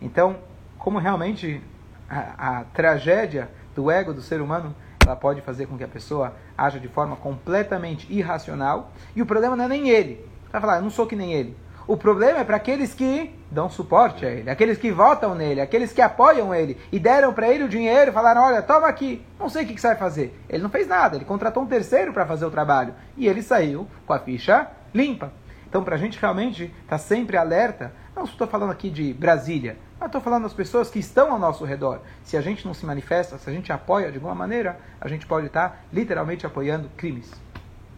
Então, 0.00 0.36
como 0.78 0.98
realmente 0.98 1.60
a, 2.08 2.60
a 2.60 2.64
tragédia 2.64 3.50
do 3.74 3.90
ego 3.90 4.12
do 4.12 4.22
ser 4.22 4.40
humano 4.40 4.74
ela 5.04 5.16
pode 5.16 5.40
fazer 5.40 5.66
com 5.66 5.78
que 5.78 5.84
a 5.84 5.88
pessoa 5.88 6.34
haja 6.56 6.78
de 6.78 6.88
forma 6.88 7.16
completamente 7.16 8.12
irracional. 8.12 8.92
E 9.16 9.22
o 9.22 9.26
problema 9.26 9.56
não 9.56 9.64
é 9.64 9.68
nem 9.68 9.88
ele. 9.88 10.28
Vai 10.52 10.60
falar, 10.60 10.76
eu 10.76 10.82
não 10.82 10.90
sou 10.90 11.06
que 11.06 11.16
nem 11.16 11.32
ele. 11.32 11.56
O 11.86 11.96
problema 11.96 12.40
é 12.40 12.44
para 12.44 12.56
aqueles 12.56 12.92
que 12.92 13.34
dão 13.50 13.70
suporte 13.70 14.26
a 14.26 14.30
ele, 14.30 14.50
aqueles 14.50 14.78
que 14.78 14.90
votam 14.90 15.34
nele, 15.34 15.60
aqueles 15.60 15.92
que 15.92 16.02
apoiam 16.02 16.54
ele 16.54 16.76
e 16.92 16.98
deram 16.98 17.32
para 17.32 17.48
ele 17.48 17.64
o 17.64 17.68
dinheiro 17.68 18.12
falaram: 18.12 18.42
Olha, 18.42 18.62
toma 18.62 18.86
aqui, 18.86 19.24
não 19.38 19.48
sei 19.48 19.64
o 19.64 19.66
que, 19.66 19.80
você 19.80 19.88
vai 19.88 19.96
fazer. 19.96 20.38
Ele 20.48 20.62
não 20.62 20.70
fez 20.70 20.86
nada, 20.86 21.16
ele 21.16 21.24
contratou 21.24 21.62
um 21.62 21.66
terceiro 21.66 22.12
para 22.12 22.26
fazer 22.26 22.44
o 22.44 22.50
trabalho 22.50 22.94
e 23.16 23.26
ele 23.26 23.42
saiu 23.42 23.88
com 24.06 24.12
a 24.12 24.18
ficha 24.18 24.68
limpa. 24.92 25.32
Então, 25.68 25.84
para 25.84 25.96
a 25.96 25.98
gente 25.98 26.18
realmente 26.18 26.64
estar 26.64 26.82
tá 26.88 26.98
sempre 26.98 27.36
alerta, 27.36 27.92
não 28.16 28.24
estou 28.24 28.46
falando 28.46 28.70
aqui 28.70 28.88
de 28.88 29.12
Brasília, 29.12 29.76
mas 30.00 30.08
estou 30.08 30.20
falando 30.20 30.44
das 30.44 30.54
pessoas 30.54 30.88
que 30.90 30.98
estão 30.98 31.30
ao 31.30 31.38
nosso 31.38 31.64
redor. 31.64 32.00
Se 32.24 32.36
a 32.36 32.40
gente 32.40 32.66
não 32.66 32.72
se 32.72 32.86
manifesta, 32.86 33.36
se 33.36 33.50
a 33.50 33.52
gente 33.52 33.70
apoia 33.70 34.10
de 34.10 34.16
alguma 34.16 34.34
maneira, 34.34 34.78
a 34.98 35.08
gente 35.08 35.26
pode 35.26 35.46
estar 35.46 35.68
tá 35.68 35.76
literalmente 35.92 36.46
apoiando 36.46 36.88
crimes. 36.96 37.30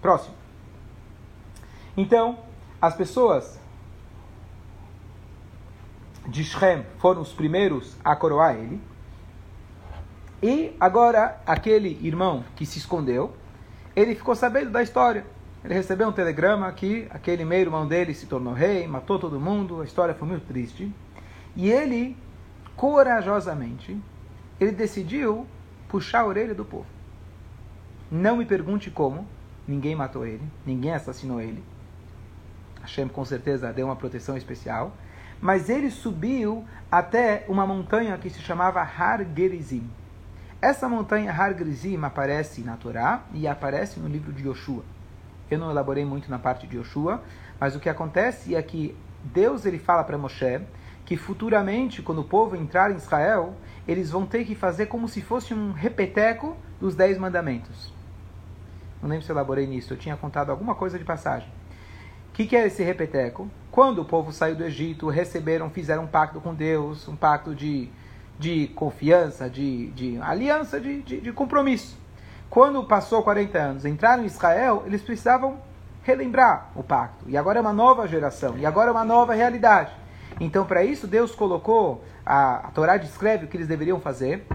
Próximo. 0.02 0.34
Então, 1.96 2.38
as 2.82 2.94
pessoas 2.94 3.59
de 6.30 6.44
Shem 6.44 6.84
foram 6.98 7.20
os 7.20 7.32
primeiros 7.32 7.96
a 8.04 8.14
coroar 8.14 8.54
ele. 8.54 8.80
E 10.42 10.74
agora, 10.78 11.40
aquele 11.44 11.98
irmão 12.06 12.44
que 12.54 12.64
se 12.64 12.78
escondeu, 12.78 13.34
ele 13.94 14.14
ficou 14.14 14.34
sabendo 14.34 14.70
da 14.70 14.82
história. 14.82 15.26
Ele 15.62 15.74
recebeu 15.74 16.08
um 16.08 16.12
telegrama 16.12 16.72
que 16.72 17.06
aquele 17.10 17.44
meio 17.44 17.62
irmão 17.62 17.86
dele 17.86 18.14
se 18.14 18.26
tornou 18.26 18.54
rei, 18.54 18.86
matou 18.86 19.18
todo 19.18 19.38
mundo, 19.40 19.82
a 19.82 19.84
história 19.84 20.14
foi 20.14 20.26
muito 20.26 20.46
triste. 20.46 20.90
E 21.54 21.68
ele, 21.68 22.16
corajosamente, 22.76 24.00
ele 24.58 24.72
decidiu 24.72 25.46
puxar 25.88 26.20
a 26.20 26.26
orelha 26.26 26.54
do 26.54 26.64
povo. 26.64 26.86
Não 28.10 28.36
me 28.36 28.46
pergunte 28.46 28.90
como, 28.90 29.26
ninguém 29.66 29.94
matou 29.94 30.24
ele, 30.24 30.44
ninguém 30.64 30.94
assassinou 30.94 31.40
ele. 31.40 31.62
Hashem 32.80 33.08
com 33.08 33.24
certeza 33.24 33.72
deu 33.72 33.86
uma 33.86 33.96
proteção 33.96 34.36
especial 34.36 34.94
mas 35.40 35.68
ele 35.68 35.90
subiu 35.90 36.64
até 36.90 37.44
uma 37.48 37.66
montanha 37.66 38.18
que 38.18 38.28
se 38.28 38.40
chamava 38.40 38.80
Har 38.80 39.24
Gerizim. 39.36 39.88
Essa 40.60 40.88
montanha 40.88 41.32
Har 41.32 41.56
Gerizim 41.56 42.02
aparece 42.02 42.60
na 42.60 42.76
Torá 42.76 43.22
e 43.32 43.48
aparece 43.48 43.98
no 43.98 44.08
livro 44.08 44.32
de 44.32 44.46
Yoshua. 44.46 44.84
Eu 45.50 45.58
não 45.58 45.70
elaborei 45.70 46.04
muito 46.04 46.30
na 46.30 46.38
parte 46.38 46.66
de 46.66 46.76
Yoshua, 46.76 47.22
mas 47.58 47.74
o 47.74 47.80
que 47.80 47.88
acontece 47.88 48.54
é 48.54 48.62
que 48.62 48.96
Deus 49.24 49.64
ele 49.64 49.78
fala 49.78 50.04
para 50.04 50.18
Moshe 50.18 50.60
que 51.04 51.16
futuramente, 51.16 52.02
quando 52.02 52.20
o 52.20 52.24
povo 52.24 52.54
entrar 52.54 52.92
em 52.92 52.96
Israel, 52.96 53.56
eles 53.88 54.10
vão 54.10 54.24
ter 54.24 54.44
que 54.44 54.54
fazer 54.54 54.86
como 54.86 55.08
se 55.08 55.20
fosse 55.20 55.52
um 55.52 55.72
repeteco 55.72 56.56
dos 56.80 56.94
Dez 56.94 57.18
Mandamentos. 57.18 57.92
Não 59.02 59.08
lembro 59.08 59.24
se 59.24 59.32
eu 59.32 59.34
elaborei 59.34 59.66
nisso, 59.66 59.92
eu 59.92 59.98
tinha 59.98 60.16
contado 60.16 60.50
alguma 60.50 60.74
coisa 60.74 60.98
de 60.98 61.04
passagem. 61.04 61.50
O 62.30 62.32
que, 62.32 62.46
que 62.46 62.56
é 62.56 62.66
esse 62.66 62.82
repeteco? 62.82 63.50
Quando 63.70 64.00
o 64.00 64.04
povo 64.04 64.32
saiu 64.32 64.56
do 64.56 64.64
Egito, 64.64 65.08
receberam, 65.08 65.68
fizeram 65.68 66.04
um 66.04 66.06
pacto 66.06 66.40
com 66.40 66.54
Deus, 66.54 67.06
um 67.06 67.14
pacto 67.14 67.54
de, 67.54 67.88
de 68.38 68.68
confiança, 68.68 69.50
de, 69.50 69.88
de 69.90 70.18
aliança, 70.20 70.80
de, 70.80 71.02
de, 71.02 71.20
de 71.20 71.32
compromisso. 71.32 71.98
Quando 72.48 72.82
passou 72.84 73.22
40 73.22 73.58
anos, 73.58 73.84
entraram 73.84 74.22
em 74.22 74.26
Israel, 74.26 74.84
eles 74.86 75.02
precisavam 75.02 75.58
relembrar 76.02 76.70
o 76.74 76.82
pacto. 76.82 77.24
E 77.28 77.36
agora 77.36 77.58
é 77.58 77.60
uma 77.60 77.72
nova 77.72 78.06
geração, 78.06 78.56
e 78.56 78.64
agora 78.64 78.88
é 78.88 78.92
uma 78.92 79.04
nova 79.04 79.34
realidade. 79.34 79.92
Então, 80.40 80.64
para 80.64 80.82
isso, 80.84 81.06
Deus 81.06 81.34
colocou, 81.34 82.04
a, 82.24 82.68
a 82.68 82.70
Torá 82.70 82.96
descreve 82.96 83.44
o 83.44 83.48
que 83.48 83.56
eles 83.56 83.68
deveriam 83.68 84.00
fazer, 84.00 84.46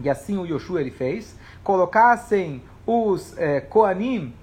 e 0.00 0.10
assim 0.10 0.36
o 0.36 0.44
Yoshua 0.44 0.80
ele 0.80 0.90
fez, 0.90 1.36
colocassem 1.64 2.62
os 2.86 3.36
é, 3.38 3.60
Koanim 3.60 4.34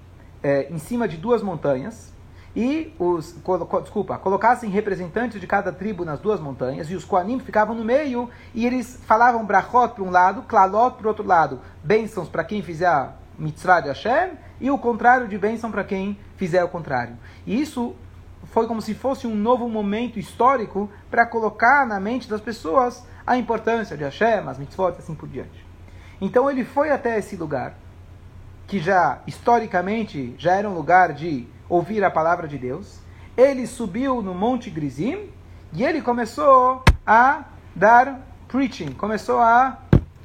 é, 0.42 0.66
em 0.70 0.78
cima 0.78 1.06
de 1.06 1.16
duas 1.16 1.42
montanhas, 1.42 2.13
e 2.56 2.94
os, 2.98 3.34
desculpa, 3.82 4.16
colocassem 4.18 4.70
representantes 4.70 5.40
de 5.40 5.46
cada 5.46 5.72
tribo 5.72 6.04
nas 6.04 6.20
duas 6.20 6.38
montanhas, 6.38 6.90
e 6.90 6.94
os 6.94 7.04
Koanim 7.04 7.40
ficavam 7.40 7.74
no 7.74 7.84
meio, 7.84 8.30
e 8.54 8.64
eles 8.64 9.00
falavam 9.06 9.44
brachot 9.44 9.94
para 9.94 10.04
um 10.04 10.10
lado, 10.10 10.42
klalot 10.42 10.96
para 10.96 11.06
o 11.06 11.08
outro 11.08 11.26
lado, 11.26 11.60
bênçãos 11.82 12.28
para 12.28 12.44
quem 12.44 12.62
fizer 12.62 12.86
a 12.86 13.12
mitzvah 13.38 13.80
de 13.80 13.88
Hashem, 13.88 14.32
e 14.60 14.70
o 14.70 14.78
contrário 14.78 15.26
de 15.26 15.36
bênção 15.36 15.70
para 15.70 15.82
quem 15.82 16.18
fizer 16.36 16.62
o 16.62 16.68
contrário. 16.68 17.16
E 17.44 17.60
isso 17.60 17.94
foi 18.44 18.66
como 18.68 18.80
se 18.80 18.94
fosse 18.94 19.26
um 19.26 19.34
novo 19.34 19.68
momento 19.68 20.18
histórico 20.18 20.88
para 21.10 21.26
colocar 21.26 21.86
na 21.86 21.98
mente 21.98 22.28
das 22.28 22.40
pessoas 22.40 23.04
a 23.26 23.36
importância 23.36 23.96
de 23.96 24.04
Hashem, 24.04 24.46
as 24.46 24.58
mitzvot 24.58 24.94
e 24.96 24.98
assim 24.98 25.14
por 25.14 25.28
diante. 25.28 25.64
Então 26.20 26.48
ele 26.48 26.64
foi 26.64 26.90
até 26.90 27.18
esse 27.18 27.36
lugar, 27.36 27.74
que 28.66 28.78
já 28.78 29.18
historicamente 29.26 30.34
já 30.38 30.54
era 30.54 30.68
um 30.68 30.74
lugar 30.74 31.12
de 31.12 31.48
ouvir 31.68 32.04
a 32.04 32.10
palavra 32.10 32.46
de 32.46 32.58
Deus. 32.58 33.00
Ele 33.36 33.66
subiu 33.66 34.22
no 34.22 34.34
Monte 34.34 34.70
Grizim 34.70 35.30
e 35.72 35.84
ele 35.84 36.00
começou 36.00 36.84
a 37.06 37.44
dar 37.74 38.20
preaching, 38.48 38.92
começou 38.92 39.40
a 39.40 39.78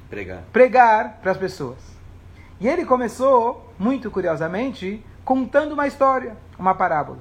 pregar, 0.09 0.43
pregar 0.51 1.19
para 1.21 1.31
as 1.31 1.37
pessoas. 1.37 1.77
E 2.59 2.67
ele 2.67 2.85
começou, 2.85 3.73
muito 3.79 4.11
curiosamente, 4.11 5.03
contando 5.23 5.73
uma 5.73 5.87
história, 5.87 6.35
uma 6.57 6.75
parábola, 6.75 7.19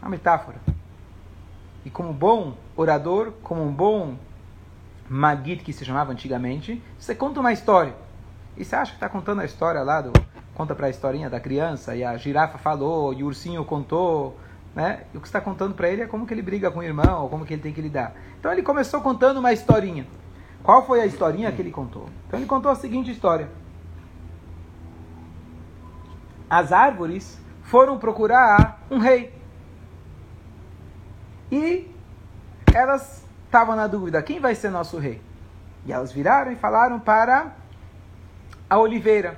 uma 0.00 0.10
metáfora. 0.10 0.58
E 1.84 1.90
como 1.90 2.12
bom 2.12 2.54
orador, 2.76 3.32
como 3.42 3.62
um 3.62 3.72
bom 3.72 4.16
magit 5.08 5.62
que 5.62 5.72
se 5.72 5.84
chamava 5.84 6.12
antigamente, 6.12 6.82
você 6.98 7.14
conta 7.14 7.40
uma 7.40 7.52
história. 7.52 7.94
E 8.56 8.64
você 8.64 8.76
acha 8.76 8.90
que 8.92 8.96
está 8.96 9.08
contando 9.08 9.40
a 9.40 9.44
história 9.44 9.82
lá 9.82 10.00
do 10.00 10.12
conta 10.54 10.74
para 10.74 10.86
a 10.86 10.90
historinha 10.90 11.30
da 11.30 11.40
criança 11.40 11.96
e 11.96 12.04
a 12.04 12.16
girafa 12.16 12.58
falou 12.58 13.12
e 13.12 13.22
o 13.22 13.26
ursinho 13.26 13.64
contou, 13.64 14.38
né? 14.74 15.04
E 15.12 15.16
o 15.16 15.20
que 15.20 15.26
está 15.26 15.40
contando 15.40 15.74
para 15.74 15.88
ele 15.88 16.02
é 16.02 16.06
como 16.06 16.26
que 16.26 16.34
ele 16.34 16.42
briga 16.42 16.70
com 16.70 16.80
o 16.80 16.82
irmão, 16.82 17.22
ou 17.22 17.28
como 17.28 17.44
que 17.44 17.54
ele 17.54 17.62
tem 17.62 17.72
que 17.72 17.80
lidar. 17.80 18.14
Então 18.38 18.52
ele 18.52 18.62
começou 18.62 19.00
contando 19.00 19.38
uma 19.38 19.52
historinha. 19.52 20.06
Qual 20.62 20.86
foi 20.86 21.00
a 21.00 21.06
historinha 21.06 21.50
que 21.50 21.60
ele 21.60 21.70
contou? 21.70 22.08
Então 22.26 22.38
ele 22.38 22.46
contou 22.46 22.70
a 22.70 22.74
seguinte 22.74 23.10
história: 23.10 23.48
As 26.48 26.72
árvores 26.72 27.40
foram 27.62 27.98
procurar 27.98 28.80
um 28.90 28.98
rei. 28.98 29.34
E 31.50 31.90
elas 32.72 33.24
estavam 33.44 33.74
na 33.74 33.86
dúvida: 33.86 34.22
quem 34.22 34.40
vai 34.40 34.54
ser 34.54 34.70
nosso 34.70 34.98
rei? 34.98 35.20
E 35.84 35.92
elas 35.92 36.12
viraram 36.12 36.52
e 36.52 36.56
falaram 36.56 37.00
para 37.00 37.52
a 38.70 38.78
oliveira 38.78 39.36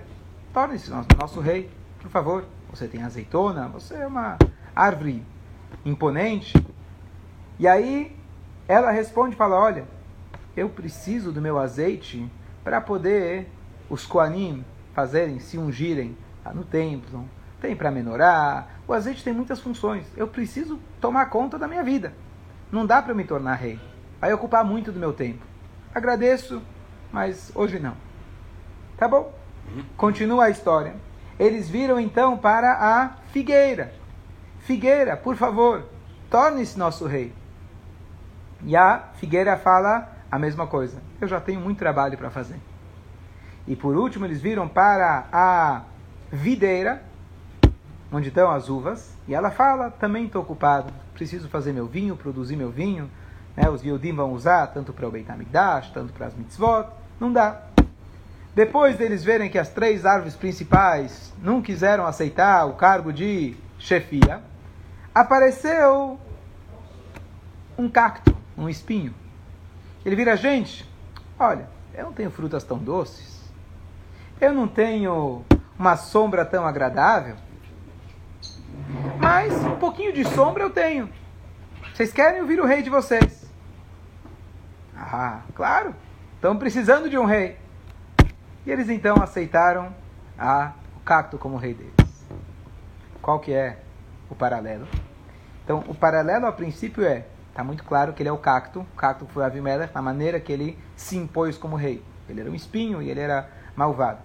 torne-se 0.54 0.88
nosso, 0.88 1.40
rei, 1.40 1.68
por 2.00 2.11
favor. 2.11 2.44
Você 2.70 2.87
tem 2.87 3.02
azeitona, 3.02 3.68
você 3.68 3.94
é 3.94 4.06
uma 4.06 4.38
árvore 4.75 5.25
imponente. 5.84 6.54
E 7.58 7.66
aí 7.66 8.16
ela 8.68 8.90
responde 8.92 9.34
e 9.34 9.38
fala: 9.38 9.58
Olha, 9.58 9.84
eu 10.56 10.68
preciso 10.68 11.32
do 11.32 11.42
meu 11.42 11.58
azeite 11.58 12.30
para 12.62 12.80
poder 12.80 13.50
os 13.90 14.06
Koanim 14.06 14.64
fazerem, 14.94 15.40
se 15.40 15.58
ungirem 15.58 16.16
no 16.54 16.64
templo. 16.64 17.28
Tem 17.61 17.75
para 17.75 17.90
menorar. 17.90 18.80
O 18.87 18.92
azeite 18.92 19.25
tem 19.25 19.32
muitas 19.32 19.61
funções. 19.61 20.06
Eu 20.16 20.28
preciso 20.28 20.78
tomar 21.00 21.26
conta 21.26 21.58
da 21.58 21.66
minha 21.66 21.82
vida. 21.82 22.12
Não 22.70 22.87
dá 22.87 23.02
para 23.02 23.14
me 23.14 23.25
tornar 23.25 23.54
rei. 23.54 23.80
Vai 24.20 24.32
ocupar 24.32 24.64
muito 24.64 24.92
do 24.92 25.00
meu 25.00 25.12
tempo. 25.12 25.44
Agradeço, 25.94 26.62
mas 27.12 27.50
hoje 27.54 27.78
não. 27.78 27.96
Tá 28.96 29.08
bom? 29.08 29.43
Continua 29.97 30.44
a 30.44 30.50
história. 30.50 30.94
Eles 31.38 31.68
viram 31.68 31.99
então 31.99 32.37
para 32.37 32.73
a 32.73 33.09
figueira. 33.33 33.92
Figueira, 34.61 35.16
por 35.16 35.37
favor, 35.37 35.85
torne-se 36.30 36.78
nosso 36.78 37.06
rei. 37.06 37.33
E 38.62 38.76
a 38.76 39.04
figueira 39.14 39.56
fala 39.56 40.11
a 40.30 40.38
mesma 40.38 40.66
coisa. 40.66 41.02
Eu 41.21 41.28
já 41.28 41.40
tenho 41.40 41.61
muito 41.61 41.78
trabalho 41.78 42.16
para 42.16 42.30
fazer. 42.30 42.59
E 43.66 43.75
por 43.75 43.97
último, 43.97 44.25
eles 44.25 44.40
viram 44.40 44.68
para 44.68 45.26
a 45.33 45.83
videira, 46.30 47.02
onde 48.12 48.28
estão 48.28 48.50
as 48.50 48.68
uvas, 48.68 49.16
e 49.26 49.35
ela 49.35 49.50
fala: 49.50 49.90
também 49.90 50.26
estou 50.26 50.42
ocupado, 50.42 50.92
preciso 51.14 51.49
fazer 51.49 51.73
meu 51.73 51.87
vinho, 51.87 52.16
produzir 52.16 52.56
meu 52.56 52.71
vinho. 52.71 53.11
Né? 53.56 53.68
Os 53.68 53.83
Yodim 53.83 54.14
vão 54.14 54.33
usar 54.33 54.66
tanto 54.68 54.92
para 54.92 55.06
o 55.06 55.11
Beit 55.11 55.30
HaMikdash, 55.30 55.90
tanto 55.92 56.12
para 56.12 56.26
as 56.26 56.35
mitzvot. 56.35 56.88
Não 57.18 57.33
dá. 57.33 57.74
Depois 58.54 58.96
deles 58.96 59.25
verem 59.25 59.50
que 59.50 59.58
as 59.58 59.68
três 59.70 60.06
árvores 60.06 60.37
principais 60.37 61.32
não 61.42 61.61
quiseram 61.61 62.06
aceitar 62.06 62.66
o 62.66 62.75
cargo 62.75 63.12
de 63.12 63.56
chefia, 63.78 64.40
apareceu 65.12 66.18
um 67.76 67.88
cacto, 67.88 68.37
um 68.56 68.68
espinho. 68.68 69.12
Ele 70.04 70.14
vira, 70.14 70.37
gente, 70.37 70.88
olha, 71.37 71.68
eu 71.92 72.04
não 72.04 72.12
tenho 72.12 72.30
frutas 72.30 72.62
tão 72.62 72.78
doces, 72.78 73.42
eu 74.40 74.52
não 74.52 74.68
tenho 74.68 75.44
uma 75.76 75.96
sombra 75.96 76.44
tão 76.44 76.64
agradável, 76.64 77.34
mas 79.18 79.52
um 79.64 79.76
pouquinho 79.76 80.12
de 80.12 80.25
sombra 80.25 80.62
eu 80.62 80.70
tenho. 80.70 81.11
Vocês 81.92 82.12
querem 82.12 82.40
ouvir 82.40 82.61
o 82.61 82.66
rei 82.66 82.82
de 82.82 82.90
vocês? 82.90 83.50
Ah, 84.96 85.40
claro, 85.56 85.92
estão 86.37 86.56
precisando 86.56 87.11
de 87.11 87.18
um 87.18 87.25
rei. 87.25 87.63
E 88.66 88.71
eles 88.71 88.88
então 88.88 89.23
aceitaram 89.23 89.94
a, 90.38 90.73
o 90.97 91.00
cacto 91.00 91.37
como 91.37 91.56
rei 91.56 91.75
deles. 91.75 92.26
Qual 93.21 93.38
que 93.38 93.52
é 93.52 93.78
o 94.30 94.35
paralelo? 94.35 94.87
Então, 95.62 95.85
o 95.87 95.94
paralelo 95.94 96.47
a 96.47 96.52
princípio 96.52 97.04
é, 97.04 97.26
está 97.50 97.62
muito 97.62 97.85
claro 97.85 98.12
que 98.12 98.23
ele 98.23 98.28
é 98.28 98.33
o 98.33 98.38
cacto, 98.38 98.80
o 98.80 98.97
cacto 98.97 99.26
foi 99.26 99.44
Avimelech, 99.44 99.94
na 99.94 100.02
maneira 100.02 100.40
que 100.40 100.52
ele 100.52 100.78
se 100.97 101.16
impôs 101.16 101.56
como 101.59 101.76
rei. 101.76 102.02
Ele 102.28 102.40
era 102.40 102.50
um 102.50 102.54
espinho 102.54 103.02
e 103.02 103.11
ele 103.11 103.21
era 103.21 103.49
malvado. 103.76 104.21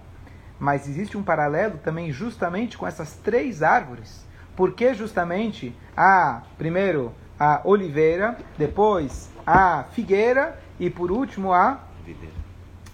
Mas 0.58 0.88
existe 0.88 1.16
um 1.16 1.22
paralelo 1.22 1.78
também 1.78 2.10
justamente 2.12 2.76
com 2.76 2.86
essas 2.86 3.14
três 3.16 3.62
árvores. 3.62 4.26
Porque 4.56 4.92
justamente 4.94 5.74
a, 5.96 6.42
primeiro, 6.58 7.14
a 7.38 7.60
oliveira, 7.64 8.36
depois 8.58 9.30
a 9.46 9.84
figueira 9.92 10.58
e 10.78 10.90
por 10.90 11.10
último 11.10 11.52
a 11.52 11.80
videira. 12.04 12.34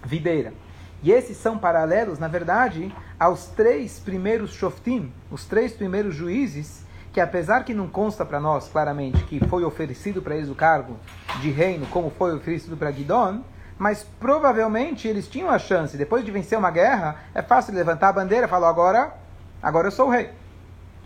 videira. 0.05 0.66
E 1.03 1.11
esses 1.11 1.37
são 1.37 1.57
paralelos, 1.57 2.17
na 2.17 2.27
verdade, 2.27 2.93
aos 3.19 3.45
três 3.47 3.99
primeiros 3.99 4.51
shoftim, 4.51 5.11
os 5.29 5.45
três 5.45 5.73
primeiros 5.73 6.15
juízes, 6.15 6.85
que 7.13 7.21
apesar 7.21 7.63
que 7.63 7.73
não 7.73 7.87
consta 7.87 8.25
para 8.25 8.39
nós 8.39 8.67
claramente 8.67 9.23
que 9.23 9.39
foi 9.47 9.63
oferecido 9.63 10.21
para 10.21 10.35
eles 10.35 10.49
o 10.49 10.55
cargo 10.55 10.97
de 11.41 11.49
reino, 11.49 11.85
como 11.87 12.09
foi 12.09 12.35
oferecido 12.35 12.75
para 12.75 12.91
Gidon, 12.91 13.41
mas 13.77 14.03
provavelmente 14.19 15.07
eles 15.07 15.27
tinham 15.27 15.49
a 15.49 15.59
chance, 15.59 15.97
depois 15.97 16.25
de 16.25 16.31
vencer 16.31 16.57
uma 16.57 16.71
guerra, 16.71 17.23
é 17.33 17.41
fácil 17.41 17.73
levantar 17.73 18.09
a 18.09 18.13
bandeira 18.13 18.47
e 18.47 18.49
falar 18.49 18.69
agora, 18.69 19.13
agora 19.61 19.87
eu 19.87 19.91
sou 19.91 20.07
o 20.07 20.11
rei. 20.11 20.31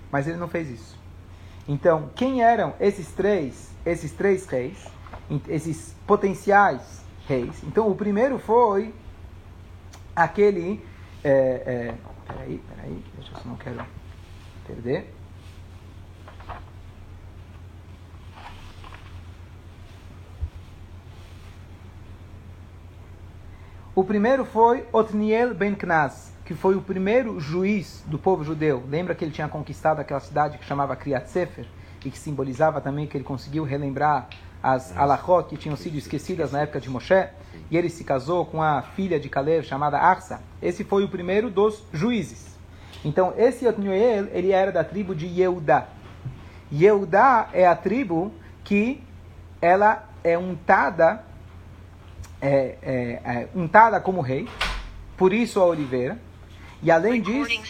Mas 0.09 0.27
ele 0.27 0.37
não 0.37 0.47
fez 0.47 0.69
isso. 0.69 0.99
Então, 1.67 2.09
quem 2.15 2.43
eram 2.43 2.73
esses 2.79 3.07
três, 3.11 3.69
esses 3.85 4.11
três 4.11 4.45
reis, 4.45 4.85
esses 5.47 5.95
potenciais 6.07 6.81
reis? 7.27 7.61
Então, 7.63 7.89
o 7.89 7.95
primeiro 7.95 8.39
foi 8.39 8.93
aquele. 10.15 10.83
É, 11.23 11.29
é, 11.29 11.93
peraí, 12.27 12.61
peraí, 12.67 13.03
deixa 13.15 13.31
eu 13.31 13.37
só 13.37 13.47
não 13.47 13.55
quero 13.55 13.85
perder. 14.65 15.13
O 23.93 24.05
primeiro 24.05 24.45
foi 24.45 24.85
Otniel 24.93 25.53
ben 25.53 25.75
Knaz, 25.75 26.33
que 26.45 26.53
foi 26.53 26.75
o 26.75 26.81
primeiro 26.81 27.39
juiz 27.41 28.03
do 28.07 28.17
povo 28.17 28.41
judeu. 28.41 28.83
Lembra 28.87 29.13
que 29.13 29.23
ele 29.23 29.33
tinha 29.33 29.49
conquistado 29.49 29.99
aquela 29.99 30.21
cidade 30.21 30.57
que 30.57 30.65
chamava 30.65 30.95
Kriyat 30.95 31.29
Sefer 31.29 31.67
e 32.03 32.09
que 32.09 32.17
simbolizava 32.17 32.79
também 32.79 33.05
que 33.05 33.17
ele 33.17 33.23
conseguiu 33.23 33.65
relembrar 33.65 34.29
as 34.61 34.95
alachot 34.95 35.49
que 35.49 35.57
tinham 35.57 35.75
sido 35.75 35.97
esquecidas 35.97 36.51
na 36.51 36.61
época 36.61 36.79
de 36.79 36.89
Moshe, 36.89 37.27
e 37.69 37.77
ele 37.77 37.89
se 37.89 38.03
casou 38.03 38.45
com 38.45 38.61
a 38.61 38.81
filha 38.81 39.19
de 39.19 39.29
Caleb 39.29 39.65
chamada 39.65 39.97
Arsa. 39.97 40.41
Esse 40.61 40.83
foi 40.83 41.03
o 41.03 41.09
primeiro 41.09 41.49
dos 41.49 41.83
juízes. 41.91 42.57
Então, 43.03 43.33
esse 43.37 43.65
Otniel, 43.67 44.27
ele 44.31 44.51
era 44.51 44.71
da 44.71 44.83
tribo 44.83 45.15
de 45.15 45.25
Yehudá. 45.25 45.87
Yehudá 46.71 47.49
é 47.51 47.65
a 47.65 47.75
tribo 47.75 48.31
que 48.63 49.03
ela 49.61 50.07
é 50.23 50.37
untada, 50.37 51.23
é, 52.41 52.77
é, 52.81 53.21
é 53.23 53.47
untada 53.55 53.99
como 53.99 54.21
rei, 54.21 54.47
por 55.17 55.33
isso 55.33 55.59
a 55.59 55.65
oliveira. 55.65 56.19
E 56.83 56.91
além 56.91 57.21
disso, 57.21 57.61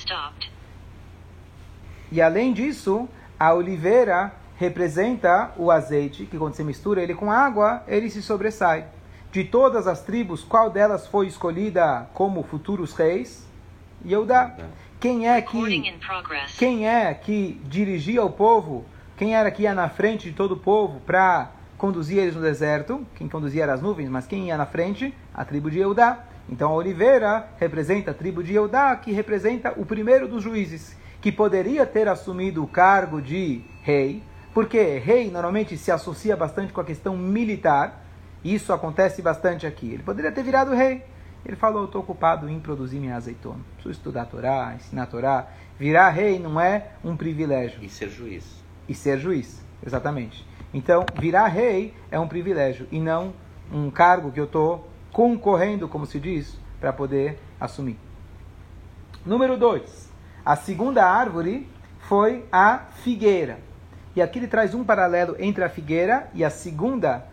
e 2.11 2.21
além 2.21 2.53
disso, 2.53 3.07
a 3.39 3.53
oliveira 3.53 4.33
representa 4.61 5.51
o 5.57 5.71
azeite, 5.71 6.27
que 6.27 6.37
quando 6.37 6.53
você 6.53 6.63
mistura 6.63 7.01
ele 7.01 7.15
com 7.15 7.31
água, 7.31 7.81
ele 7.87 8.11
se 8.11 8.21
sobressai. 8.21 8.85
De 9.31 9.43
todas 9.43 9.87
as 9.87 10.03
tribos, 10.03 10.43
qual 10.43 10.69
delas 10.69 11.07
foi 11.07 11.25
escolhida 11.25 12.07
como 12.13 12.43
futuros 12.43 12.93
reis? 12.93 13.47
Yehudá. 14.05 14.55
Quem 14.99 15.27
é 15.27 15.41
que 15.41 15.57
quem 16.59 16.87
é 16.87 17.11
que 17.11 17.59
dirigia 17.65 18.23
o 18.23 18.29
povo? 18.29 18.85
Quem 19.17 19.35
era 19.35 19.49
que 19.49 19.63
ia 19.63 19.73
na 19.73 19.89
frente 19.89 20.29
de 20.29 20.35
todo 20.35 20.51
o 20.51 20.57
povo 20.57 20.99
para 20.99 21.49
conduzir 21.75 22.19
eles 22.19 22.35
no 22.35 22.41
deserto? 22.41 23.03
Quem 23.15 23.27
conduzia 23.27 23.63
eram 23.63 23.73
as 23.73 23.81
nuvens, 23.81 24.09
mas 24.09 24.27
quem 24.27 24.49
ia 24.49 24.57
na 24.57 24.67
frente? 24.67 25.11
A 25.33 25.43
tribo 25.43 25.71
de 25.71 25.79
Eudá. 25.79 26.19
Então 26.47 26.69
a 26.69 26.75
oliveira 26.75 27.47
representa 27.57 28.11
a 28.11 28.13
tribo 28.13 28.43
de 28.43 28.53
Eudá, 28.53 28.95
que 28.95 29.11
representa 29.11 29.73
o 29.75 29.87
primeiro 29.87 30.27
dos 30.27 30.43
juízes, 30.43 30.95
que 31.19 31.31
poderia 31.31 31.83
ter 31.83 32.07
assumido 32.07 32.63
o 32.63 32.67
cargo 32.67 33.19
de 33.19 33.63
rei, 33.81 34.21
porque 34.53 34.97
rei 34.97 35.29
normalmente 35.31 35.77
se 35.77 35.91
associa 35.91 36.35
bastante 36.35 36.73
com 36.73 36.81
a 36.81 36.85
questão 36.85 37.15
militar, 37.17 38.05
e 38.43 38.53
isso 38.53 38.73
acontece 38.73 39.21
bastante 39.21 39.65
aqui. 39.65 39.93
Ele 39.93 40.03
poderia 40.03 40.31
ter 40.31 40.43
virado 40.43 40.73
rei. 40.73 41.03
Ele 41.45 41.55
falou: 41.55 41.85
estou 41.85 42.01
ocupado 42.01 42.49
em 42.49 42.59
produzir 42.59 42.99
minha 42.99 43.15
azeitona. 43.15 43.59
Preciso 43.75 43.91
estudar 43.91 44.23
a 44.23 44.25
Torá, 44.25 44.73
ensinar 44.75 45.03
a 45.03 45.07
Torá. 45.07 45.47
Virar 45.79 46.09
rei 46.09 46.37
não 46.37 46.59
é 46.59 46.91
um 47.03 47.15
privilégio. 47.15 47.83
E 47.83 47.89
ser 47.89 48.09
juiz. 48.09 48.45
E 48.87 48.93
ser 48.93 49.19
juiz, 49.19 49.63
exatamente. 49.85 50.45
Então, 50.73 51.05
virar 51.19 51.47
rei 51.47 51.93
é 52.09 52.19
um 52.19 52.27
privilégio 52.27 52.87
e 52.91 52.99
não 52.99 53.33
um 53.71 53.89
cargo 53.89 54.31
que 54.31 54.39
eu 54.39 54.45
estou 54.45 54.89
concorrendo, 55.11 55.87
como 55.87 56.05
se 56.05 56.19
diz, 56.19 56.57
para 56.79 56.93
poder 56.93 57.39
assumir. 57.59 57.97
Número 59.25 59.57
2. 59.57 60.11
A 60.45 60.55
segunda 60.55 61.05
árvore 61.05 61.69
foi 61.99 62.45
a 62.51 62.79
figueira. 63.03 63.59
E 64.15 64.21
aqui 64.21 64.39
ele 64.39 64.47
traz 64.47 64.73
um 64.73 64.83
paralelo 64.83 65.35
entre 65.39 65.63
a 65.63 65.69
figueira 65.69 66.27
e 66.33 66.43
a 66.43 66.49
segunda 66.49 67.23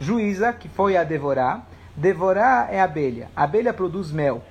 juíza, 0.00 0.52
que 0.52 0.68
foi 0.68 0.96
a 0.96 1.04
devorar. 1.04 1.66
Devorar 1.94 2.68
é 2.72 2.80
abelha. 2.80 3.30
A 3.34 3.44
abelha 3.44 3.72
produz 3.72 4.10
mel. 4.10 4.42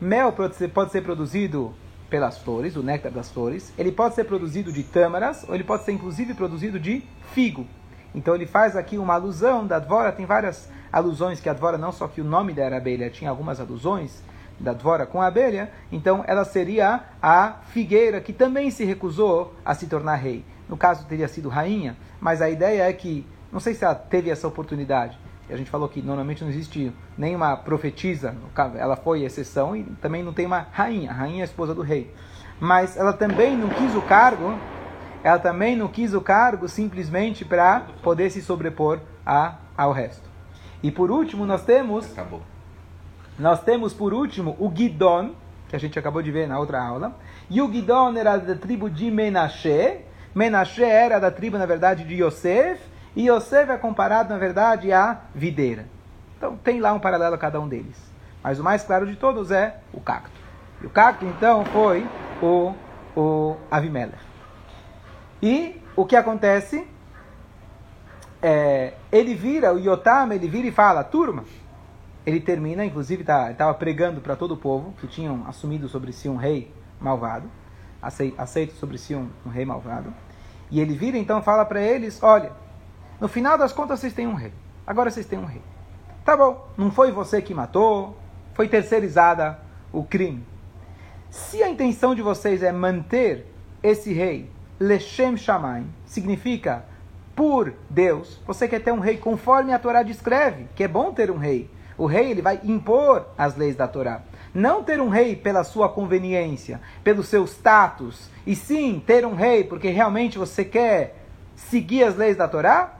Mel 0.00 0.32
pode 0.32 0.56
ser, 0.56 0.68
pode 0.68 0.90
ser 0.90 1.02
produzido 1.02 1.72
pelas 2.08 2.38
flores, 2.38 2.74
o 2.74 2.82
néctar 2.82 3.12
das 3.12 3.30
flores. 3.30 3.72
Ele 3.78 3.92
pode 3.92 4.16
ser 4.16 4.24
produzido 4.24 4.72
de 4.72 4.82
tâmaras, 4.82 5.48
ou 5.48 5.54
ele 5.54 5.62
pode 5.62 5.84
ser 5.84 5.92
inclusive 5.92 6.34
produzido 6.34 6.80
de 6.80 7.04
figo. 7.32 7.64
Então 8.12 8.34
ele 8.34 8.46
faz 8.46 8.74
aqui 8.74 8.98
uma 8.98 9.14
alusão 9.14 9.64
da 9.64 9.78
Dvora, 9.78 10.10
tem 10.10 10.26
várias 10.26 10.68
alusões 10.92 11.40
que 11.40 11.48
a 11.48 11.52
Dvora, 11.52 11.78
não 11.78 11.92
só 11.92 12.08
que 12.08 12.20
o 12.20 12.24
nome 12.24 12.52
da 12.52 12.76
abelha, 12.76 13.08
tinha 13.08 13.30
algumas 13.30 13.60
alusões 13.60 14.20
da 14.58 14.72
Dvora 14.72 15.06
com 15.06 15.22
a 15.22 15.28
abelha, 15.28 15.70
então 15.92 16.24
ela 16.26 16.44
seria 16.44 17.04
a 17.22 17.54
figueira 17.68 18.20
que 18.20 18.32
também 18.32 18.70
se 18.70 18.84
recusou 18.84 19.54
a 19.64 19.74
se 19.74 19.86
tornar 19.86 20.16
rei 20.16 20.44
no 20.70 20.76
caso 20.76 21.04
teria 21.06 21.26
sido 21.26 21.48
rainha, 21.48 21.96
mas 22.20 22.40
a 22.40 22.48
ideia 22.48 22.88
é 22.88 22.92
que, 22.92 23.26
não 23.52 23.58
sei 23.58 23.74
se 23.74 23.84
ela 23.84 23.94
teve 23.94 24.30
essa 24.30 24.46
oportunidade, 24.46 25.18
a 25.50 25.56
gente 25.56 25.68
falou 25.68 25.88
que 25.88 26.00
normalmente 26.00 26.44
não 26.44 26.48
existe 26.48 26.92
nenhuma 27.18 27.56
profetisa, 27.56 28.36
ela 28.76 28.94
foi 28.94 29.24
exceção, 29.24 29.74
e 29.74 29.82
também 30.00 30.22
não 30.22 30.32
tem 30.32 30.46
uma 30.46 30.68
rainha, 30.70 31.10
a 31.10 31.14
rainha 31.14 31.40
é 31.40 31.42
a 31.42 31.44
esposa 31.44 31.74
do 31.74 31.82
rei. 31.82 32.14
Mas 32.60 32.96
ela 32.96 33.12
também 33.12 33.56
não 33.56 33.68
quis 33.68 33.96
o 33.96 34.02
cargo, 34.02 34.56
ela 35.24 35.40
também 35.40 35.74
não 35.74 35.88
quis 35.88 36.14
o 36.14 36.20
cargo 36.20 36.68
simplesmente 36.68 37.44
para 37.44 37.80
poder 38.00 38.30
se 38.30 38.40
sobrepor 38.40 39.00
a, 39.26 39.56
ao 39.76 39.92
resto. 39.92 40.30
E 40.82 40.90
por 40.90 41.10
último, 41.10 41.44
nós 41.44 41.64
temos. 41.64 42.10
Acabou. 42.12 42.42
Nós 43.38 43.62
temos 43.62 43.92
por 43.92 44.14
último 44.14 44.56
o 44.58 44.70
Gidon, 44.74 45.32
que 45.68 45.74
a 45.74 45.80
gente 45.80 45.98
acabou 45.98 46.22
de 46.22 46.30
ver 46.30 46.46
na 46.46 46.58
outra 46.58 46.82
aula. 46.82 47.16
E 47.48 47.60
o 47.60 47.70
Gidon 47.70 48.16
era 48.16 48.36
da 48.36 48.54
tribo 48.54 48.88
de 48.88 49.10
Menashe, 49.10 50.04
Menashe 50.34 50.84
era 50.84 51.18
da 51.18 51.30
tribo, 51.30 51.58
na 51.58 51.66
verdade, 51.66 52.04
de 52.04 52.22
Yosef, 52.22 52.80
e 53.16 53.28
Yosef 53.28 53.70
é 53.70 53.76
comparado, 53.76 54.30
na 54.30 54.38
verdade, 54.38 54.92
à 54.92 55.22
videira. 55.34 55.86
Então, 56.36 56.56
tem 56.56 56.80
lá 56.80 56.92
um 56.92 57.00
paralelo 57.00 57.34
a 57.34 57.38
cada 57.38 57.60
um 57.60 57.68
deles. 57.68 57.96
Mas 58.42 58.58
o 58.58 58.64
mais 58.64 58.82
claro 58.82 59.06
de 59.06 59.16
todos 59.16 59.50
é 59.50 59.80
o 59.92 60.00
cacto. 60.00 60.40
E 60.80 60.86
o 60.86 60.90
cacto, 60.90 61.24
então, 61.26 61.64
foi 61.66 62.06
o, 62.40 62.72
o 63.16 63.56
Avimelech. 63.70 64.16
E 65.42 65.82
o 65.96 66.06
que 66.06 66.16
acontece? 66.16 66.86
É, 68.40 68.94
ele 69.12 69.34
vira, 69.34 69.74
o 69.74 69.78
Yotam, 69.78 70.32
ele 70.32 70.48
vira 70.48 70.68
e 70.68 70.72
fala, 70.72 71.04
turma, 71.04 71.44
ele 72.24 72.40
termina, 72.40 72.84
inclusive 72.84 73.24
tá, 73.24 73.50
estava 73.50 73.74
pregando 73.74 74.20
para 74.20 74.36
todo 74.36 74.52
o 74.52 74.56
povo 74.56 74.94
que 75.00 75.06
tinham 75.06 75.44
assumido 75.46 75.88
sobre 75.88 76.12
si 76.12 76.28
um 76.28 76.36
rei 76.36 76.72
malvado, 77.00 77.50
aceito 78.02 78.74
sobre 78.74 78.98
si 78.98 79.14
um, 79.14 79.28
um 79.44 79.50
rei 79.50 79.64
malvado, 79.64 80.12
e 80.70 80.80
ele 80.80 80.94
vira 80.94 81.18
então 81.18 81.42
fala 81.42 81.64
para 81.64 81.80
eles, 81.80 82.22
olha, 82.22 82.52
no 83.20 83.28
final 83.28 83.58
das 83.58 83.72
contas 83.72 84.00
vocês 84.00 84.12
têm 84.12 84.26
um 84.26 84.34
rei, 84.34 84.52
agora 84.86 85.10
vocês 85.10 85.26
têm 85.26 85.38
um 85.38 85.44
rei. 85.44 85.62
Tá 86.24 86.36
bom, 86.36 86.68
não 86.76 86.90
foi 86.90 87.10
você 87.10 87.40
que 87.42 87.54
matou, 87.54 88.16
foi 88.54 88.68
terceirizada 88.68 89.58
o 89.92 90.04
crime. 90.04 90.44
Se 91.30 91.62
a 91.62 91.68
intenção 91.68 92.14
de 92.14 92.22
vocês 92.22 92.62
é 92.62 92.72
manter 92.72 93.46
esse 93.82 94.12
rei, 94.12 94.50
Leshem 94.78 95.36
Shamaim, 95.36 95.86
significa 96.06 96.84
por 97.34 97.72
Deus, 97.88 98.40
você 98.46 98.68
quer 98.68 98.80
ter 98.80 98.92
um 98.92 98.98
rei 98.98 99.16
conforme 99.16 99.72
a 99.72 99.78
Torá 99.78 100.02
descreve, 100.02 100.66
que 100.74 100.84
é 100.84 100.88
bom 100.88 101.12
ter 101.12 101.30
um 101.30 101.38
rei. 101.38 101.70
O 101.96 102.06
rei 102.06 102.30
ele 102.30 102.42
vai 102.42 102.60
impor 102.64 103.26
as 103.36 103.56
leis 103.56 103.76
da 103.76 103.86
Torá. 103.86 104.22
Não 104.52 104.82
ter 104.82 105.00
um 105.00 105.08
rei 105.08 105.36
pela 105.36 105.62
sua 105.62 105.88
conveniência, 105.88 106.80
pelo 107.04 107.22
seu 107.22 107.44
status, 107.44 108.28
e 108.46 108.56
sim 108.56 109.02
ter 109.04 109.24
um 109.24 109.34
rei 109.34 109.62
porque 109.64 109.90
realmente 109.90 110.38
você 110.38 110.64
quer 110.64 111.24
seguir 111.54 112.02
as 112.04 112.16
leis 112.16 112.36
da 112.36 112.48
Torá, 112.48 112.98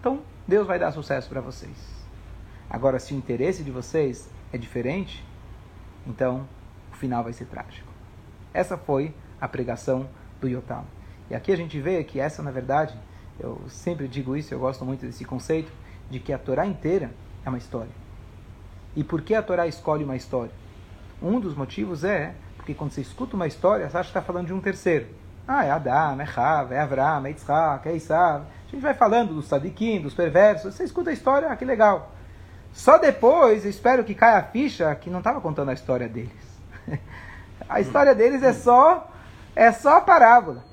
então 0.00 0.20
Deus 0.46 0.66
vai 0.66 0.78
dar 0.78 0.92
sucesso 0.92 1.28
para 1.28 1.40
vocês. 1.40 1.76
Agora, 2.68 2.98
se 2.98 3.14
o 3.14 3.16
interesse 3.16 3.62
de 3.62 3.70
vocês 3.70 4.28
é 4.52 4.58
diferente, 4.58 5.24
então 6.06 6.46
o 6.92 6.96
final 6.96 7.22
vai 7.22 7.32
ser 7.32 7.46
trágico. 7.46 7.90
Essa 8.52 8.76
foi 8.76 9.14
a 9.40 9.48
pregação 9.48 10.08
do 10.40 10.48
Yotam. 10.48 10.84
E 11.30 11.34
aqui 11.34 11.52
a 11.52 11.56
gente 11.56 11.80
vê 11.80 12.04
que 12.04 12.20
essa, 12.20 12.42
na 12.42 12.50
verdade, 12.50 12.94
eu 13.38 13.60
sempre 13.68 14.06
digo 14.06 14.36
isso, 14.36 14.52
eu 14.52 14.58
gosto 14.58 14.84
muito 14.84 15.06
desse 15.06 15.24
conceito, 15.24 15.72
de 16.10 16.20
que 16.20 16.32
a 16.32 16.38
Torá 16.38 16.66
inteira 16.66 17.10
é 17.44 17.48
uma 17.48 17.58
história. 17.58 17.90
E 18.94 19.02
por 19.02 19.22
que 19.22 19.34
a 19.34 19.42
Torá 19.42 19.66
escolhe 19.66 20.04
uma 20.04 20.16
história? 20.16 20.52
Um 21.22 21.38
dos 21.38 21.54
motivos 21.54 22.02
é 22.04 22.34
porque 22.56 22.74
quando 22.74 22.92
você 22.92 23.00
escuta 23.00 23.36
uma 23.36 23.46
história, 23.46 23.88
você 23.88 23.96
acha 23.96 24.10
que 24.10 24.18
está 24.18 24.22
falando 24.22 24.46
de 24.46 24.52
um 24.52 24.60
terceiro. 24.60 25.06
Ah, 25.46 25.64
é 25.64 25.70
Adam, 25.70 26.20
é 26.20 26.24
Rav, 26.24 26.72
é 26.72 26.80
Avram, 26.80 27.26
é 27.26 27.30
Yitzhak, 27.30 27.88
é 27.88 27.96
Isav. 27.96 28.42
A 28.42 28.70
gente 28.70 28.80
vai 28.80 28.94
falando 28.94 29.34
dos 29.34 29.46
sadiquim, 29.46 30.00
dos 30.00 30.14
perversos. 30.14 30.74
Você 30.74 30.84
escuta 30.84 31.10
a 31.10 31.12
história, 31.12 31.48
ah, 31.48 31.56
que 31.56 31.64
legal. 31.64 32.12
Só 32.72 32.98
depois, 32.98 33.64
espero 33.64 34.04
que 34.04 34.14
caia 34.14 34.38
a 34.38 34.42
ficha 34.42 34.94
que 34.94 35.10
não 35.10 35.18
estava 35.18 35.40
contando 35.40 35.70
a 35.70 35.74
história 35.74 36.08
deles. 36.08 36.30
a 37.68 37.80
história 37.80 38.14
deles 38.14 38.42
é 38.42 38.52
só 38.52 39.10
é 39.54 39.70
só 39.70 40.00
parábola. 40.00 40.64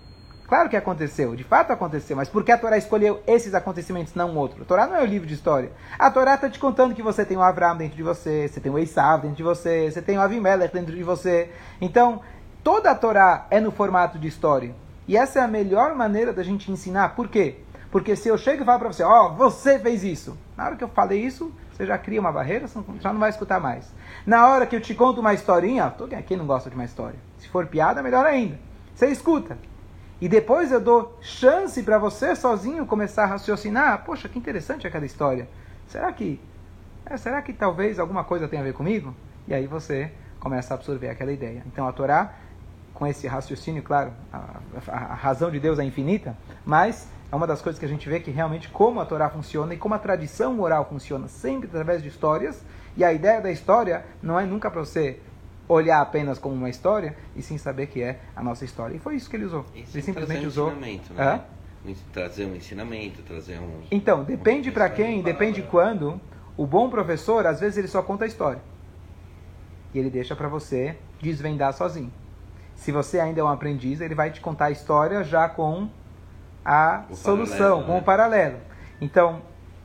Claro 0.49 0.67
que 0.67 0.75
aconteceu, 0.75 1.35
de 1.35 1.43
fato 1.43 1.71
aconteceu, 1.71 2.17
mas 2.17 2.27
por 2.27 2.43
que 2.43 2.51
a 2.51 2.57
Torá 2.57 2.75
escolheu 2.75 3.21
esses 3.27 3.53
acontecimentos, 3.53 4.15
não 4.15 4.35
outro? 4.35 4.63
A 4.63 4.65
Torá 4.65 4.87
não 4.87 4.95
é 4.95 5.03
o 5.03 5.05
livro 5.05 5.27
de 5.27 5.35
história. 5.35 5.71
A 5.97 6.09
Torá 6.09 6.33
está 6.33 6.49
te 6.49 6.57
contando 6.57 6.95
que 6.95 7.03
você 7.03 7.23
tem 7.23 7.37
o 7.37 7.41
Abraão 7.43 7.77
dentro 7.77 7.95
de 7.95 8.01
você, 8.01 8.47
você 8.47 8.59
tem 8.59 8.71
o 8.71 8.79
Esav 8.79 9.21
dentro 9.21 9.37
de 9.37 9.43
você, 9.43 9.91
você 9.91 10.01
tem 10.01 10.17
o 10.17 10.21
Avimelech 10.21 10.73
dentro 10.73 10.95
de 10.95 11.03
você. 11.03 11.51
Então, 11.79 12.21
toda 12.63 12.89
a 12.89 12.95
Torá 12.95 13.45
é 13.51 13.59
no 13.59 13.71
formato 13.71 14.17
de 14.17 14.27
história. 14.27 14.73
E 15.07 15.15
essa 15.15 15.37
é 15.37 15.43
a 15.43 15.47
melhor 15.47 15.93
maneira 15.93 16.33
da 16.33 16.41
gente 16.41 16.71
ensinar. 16.71 17.09
Por 17.09 17.27
quê? 17.27 17.57
Porque 17.91 18.15
se 18.15 18.27
eu 18.27 18.35
chego 18.35 18.63
e 18.63 18.65
falo 18.65 18.79
para 18.79 18.91
você, 18.91 19.03
ó, 19.03 19.27
oh, 19.27 19.33
você 19.35 19.77
fez 19.77 20.03
isso. 20.03 20.35
Na 20.57 20.65
hora 20.65 20.75
que 20.75 20.83
eu 20.83 20.89
falei 20.89 21.21
isso, 21.21 21.53
você 21.71 21.85
já 21.85 21.97
cria 21.99 22.19
uma 22.19 22.31
barreira, 22.31 22.67
você 22.67 22.79
já 22.99 23.13
não 23.13 23.19
vai 23.19 23.29
escutar 23.29 23.59
mais. 23.59 23.93
Na 24.25 24.47
hora 24.47 24.65
que 24.65 24.75
eu 24.75 24.81
te 24.81 24.95
conto 24.95 25.21
uma 25.21 25.31
historinha, 25.31 25.93
quem 26.25 26.37
não 26.37 26.47
gosta 26.47 26.71
de 26.71 26.75
uma 26.75 26.85
história? 26.85 27.19
Se 27.37 27.47
for 27.49 27.67
piada, 27.67 28.01
melhor 28.01 28.25
ainda. 28.25 28.57
Você 28.95 29.05
escuta. 29.05 29.55
E 30.21 30.27
depois 30.27 30.71
eu 30.71 30.81
dou 30.81 31.17
chance 31.21 31.81
para 31.81 31.97
você 31.97 32.35
sozinho 32.35 32.85
começar 32.85 33.23
a 33.23 33.27
raciocinar. 33.27 34.03
Poxa, 34.03 34.27
que 34.27 34.37
interessante 34.37 34.85
aquela 34.85 35.05
história. 35.05 35.47
Será 35.87 36.11
que, 36.11 36.39
é, 37.05 37.15
será 37.15 37.41
que 37.41 37.53
talvez 37.53 37.99
alguma 37.99 38.23
coisa 38.23 38.47
tenha 38.47 38.61
a 38.61 38.65
ver 38.65 38.73
comigo? 38.73 39.15
E 39.47 39.53
aí 39.53 39.65
você 39.65 40.11
começa 40.39 40.73
a 40.73 40.75
absorver 40.75 41.09
aquela 41.09 41.31
ideia. 41.31 41.63
Então 41.65 41.87
a 41.87 41.93
Torá, 41.93 42.33
com 42.93 43.07
esse 43.07 43.27
raciocínio, 43.27 43.81
claro, 43.81 44.11
a, 44.31 44.59
a, 44.87 44.97
a 44.97 45.15
razão 45.15 45.49
de 45.49 45.59
Deus 45.59 45.79
é 45.79 45.85
infinita, 45.85 46.35
mas 46.65 47.07
é 47.31 47.35
uma 47.35 47.47
das 47.47 47.61
coisas 47.61 47.79
que 47.79 47.85
a 47.85 47.89
gente 47.89 48.09
vê 48.09 48.19
que 48.19 48.29
realmente 48.29 48.67
como 48.69 48.99
a 48.99 49.05
Torá 49.05 49.29
funciona 49.29 49.73
e 49.73 49.77
como 49.77 49.93
a 49.93 49.99
tradição 49.99 50.59
oral 50.59 50.85
funciona, 50.85 51.27
sempre 51.27 51.67
através 51.67 52.01
de 52.01 52.09
histórias. 52.09 52.61
E 52.97 53.03
a 53.03 53.13
ideia 53.13 53.39
da 53.39 53.51
história 53.51 54.03
não 54.21 54.37
é 54.37 54.45
nunca 54.45 54.69
para 54.69 54.81
você 54.81 55.19
olhar 55.69 56.01
apenas 56.01 56.39
como 56.39 56.55
uma 56.55 56.69
história 56.69 57.15
e 57.35 57.41
sim 57.43 57.57
saber 57.57 57.87
que 57.87 58.01
é 58.01 58.19
a 58.35 58.43
nossa 58.43 58.65
história. 58.65 58.95
E 58.95 58.99
foi 58.99 59.15
isso 59.15 59.29
que 59.29 59.35
ele 59.35 59.45
usou. 59.45 59.63
E 59.73 59.85
ele 59.93 60.01
simplesmente 60.01 60.43
um 60.43 60.47
usou. 60.47 60.71
Né? 60.75 60.99
Hã? 61.17 61.41
Trazer 62.11 62.45
um 62.45 62.55
ensinamento, 62.55 63.21
trazer 63.21 63.59
um. 63.59 63.83
Então, 63.89 64.23
depende 64.23 64.71
para 64.71 64.89
quem, 64.89 65.21
depende 65.21 65.61
quando. 65.61 66.19
O 66.57 66.67
bom 66.67 66.89
professor, 66.89 67.47
às 67.47 67.61
vezes, 67.61 67.77
ele 67.77 67.87
só 67.87 68.01
conta 68.01 68.25
a 68.25 68.27
história. 68.27 68.61
E 69.93 69.99
ele 69.99 70.09
deixa 70.09 70.35
para 70.35 70.49
você 70.49 70.97
desvendar 71.21 71.71
sozinho. 71.71 72.11
Se 72.75 72.91
você 72.91 73.19
ainda 73.19 73.39
é 73.39 73.43
um 73.43 73.47
aprendiz, 73.47 74.01
ele 74.01 74.13
vai 74.13 74.29
te 74.29 74.41
contar 74.41 74.65
a 74.65 74.71
história 74.71 75.23
já 75.23 75.47
com 75.47 75.87
a 76.65 77.05
o 77.09 77.15
solução, 77.15 77.83
com 77.83 77.93
o 77.93 77.95
né? 77.95 78.01
paralelo. 78.01 78.57
Então, 78.99 79.41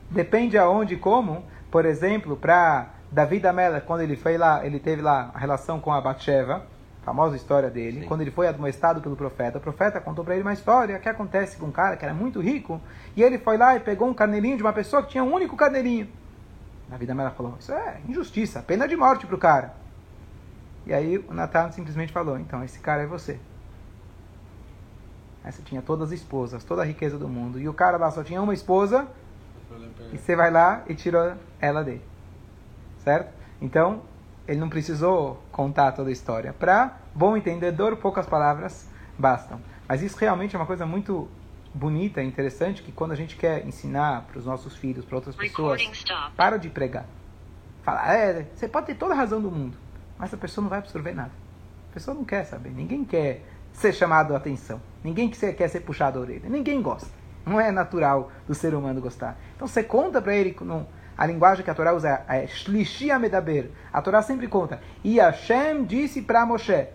depende 0.09 0.57
aonde 0.57 0.95
e 0.95 0.97
como. 0.97 1.45
Por 1.71 1.85
exemplo, 1.85 2.35
para 2.35 2.94
Davi 3.11 3.39
da 3.39 3.53
Mela, 3.53 3.81
quando 3.81 4.01
ele 4.01 4.15
foi 4.15 4.37
lá, 4.37 4.65
ele 4.65 4.79
teve 4.79 5.01
lá 5.01 5.31
a 5.33 5.37
relação 5.37 5.79
com 5.79 5.91
a 5.91 6.01
Batsheva, 6.01 6.65
famosa 7.03 7.35
história 7.35 7.69
dele, 7.69 8.01
Sim. 8.01 8.07
quando 8.07 8.21
ele 8.21 8.31
foi 8.31 8.47
admoestado 8.47 8.99
pelo 8.99 9.15
profeta, 9.15 9.59
o 9.59 9.61
profeta 9.61 10.01
contou 10.01 10.25
para 10.25 10.33
ele 10.33 10.41
uma 10.41 10.53
história 10.53 10.97
que 10.97 11.07
acontece 11.07 11.55
com 11.57 11.67
um 11.67 11.71
cara 11.71 11.95
que 11.95 12.03
era 12.03 12.13
muito 12.13 12.41
rico, 12.41 12.81
e 13.15 13.21
ele 13.21 13.37
foi 13.37 13.57
lá 13.57 13.75
e 13.75 13.79
pegou 13.79 14.07
um 14.09 14.13
carneirinho 14.13 14.57
de 14.57 14.63
uma 14.63 14.73
pessoa 14.73 15.03
que 15.03 15.09
tinha 15.09 15.23
um 15.23 15.31
único 15.31 15.55
carneirinho. 15.55 16.09
Davi 16.89 17.05
da 17.05 17.13
Mela 17.13 17.31
falou, 17.31 17.55
isso 17.59 17.71
é 17.71 17.99
injustiça, 18.09 18.61
pena 18.61 18.87
de 18.87 18.95
morte 18.95 19.25
para 19.27 19.35
o 19.35 19.39
cara. 19.39 19.73
E 20.85 20.93
aí 20.93 21.17
o 21.17 21.33
Natan 21.33 21.71
simplesmente 21.71 22.11
falou, 22.11 22.39
então 22.39 22.63
esse 22.63 22.79
cara 22.79 23.03
é 23.03 23.07
você. 23.07 23.39
Você 25.43 25.61
tinha 25.61 25.81
todas 25.81 26.11
as 26.11 26.19
esposas, 26.19 26.63
toda 26.63 26.81
a 26.81 26.85
riqueza 26.85 27.19
do 27.19 27.27
mundo, 27.27 27.59
e 27.59 27.69
o 27.69 27.73
cara 27.73 27.97
lá 27.97 28.09
só 28.09 28.23
tinha 28.23 28.41
uma 28.41 28.53
esposa, 28.53 29.07
e 30.11 30.17
você 30.17 30.35
vai 30.35 30.49
lá 30.49 30.83
e 30.87 30.95
tirou 30.95 31.33
ela 31.61 31.83
dele 31.83 32.01
certo? 33.05 33.31
Então, 33.61 34.01
ele 34.47 34.59
não 34.59 34.67
precisou 34.67 35.41
contar 35.51 35.93
toda 35.93 36.09
a 36.09 36.11
história. 36.11 36.53
Para 36.53 36.97
bom 37.13 37.37
entendedor, 37.37 37.95
poucas 37.97 38.25
palavras 38.25 38.89
bastam. 39.17 39.61
Mas 39.87 40.01
isso 40.01 40.17
realmente 40.17 40.55
é 40.55 40.59
uma 40.59 40.65
coisa 40.65 40.85
muito 40.85 41.29
bonita 41.73 42.21
e 42.21 42.27
interessante 42.27 42.81
que 42.81 42.91
quando 42.91 43.11
a 43.11 43.15
gente 43.15 43.35
quer 43.35 43.65
ensinar 43.65 44.23
para 44.23 44.39
os 44.39 44.45
nossos 44.45 44.75
filhos, 44.75 45.05
para 45.05 45.15
outras 45.15 45.35
pessoas, 45.35 45.81
para 46.35 46.57
de 46.57 46.69
pregar. 46.69 47.05
Fala, 47.83 48.13
é, 48.13 48.47
você 48.53 48.67
pode 48.67 48.87
ter 48.87 48.95
toda 48.95 49.13
a 49.13 49.17
razão 49.17 49.39
do 49.39 49.51
mundo, 49.51 49.77
mas 50.17 50.33
a 50.33 50.37
pessoa 50.37 50.63
não 50.63 50.69
vai 50.69 50.79
absorver 50.79 51.13
nada. 51.13 51.31
A 51.91 51.93
pessoa 51.93 52.15
não 52.15 52.25
quer 52.25 52.43
saber, 52.45 52.71
ninguém 52.71 53.05
quer 53.05 53.43
ser 53.71 53.93
chamado 53.93 54.33
a 54.33 54.37
atenção, 54.37 54.81
ninguém 55.03 55.29
quer 55.29 55.67
ser 55.67 55.81
puxado 55.81 56.17
a 56.17 56.21
orelha, 56.21 56.49
ninguém 56.49 56.81
gosta. 56.81 57.09
Não 57.45 57.59
é 57.59 57.71
natural 57.71 58.31
do 58.47 58.55
ser 58.55 58.73
humano 58.73 58.99
gostar. 58.99 59.37
Então 59.55 59.67
você 59.67 59.83
conta 59.83 60.19
para 60.19 60.35
ele 60.35 60.55
a 61.17 61.25
linguagem 61.25 61.63
que 61.63 61.71
a 61.71 61.73
Torá 61.73 61.93
usa 61.93 62.21
é 62.27 62.45
Shlishi 62.45 63.09
Amedaber. 63.09 63.71
A 63.91 64.01
Torá 64.01 64.21
sempre 64.21 64.47
conta. 64.47 64.81
E 65.03 65.17
Hashem 65.17 65.83
disse 65.85 66.21
para 66.21 66.45
Moshe. 66.45 66.73
É, 66.73 66.89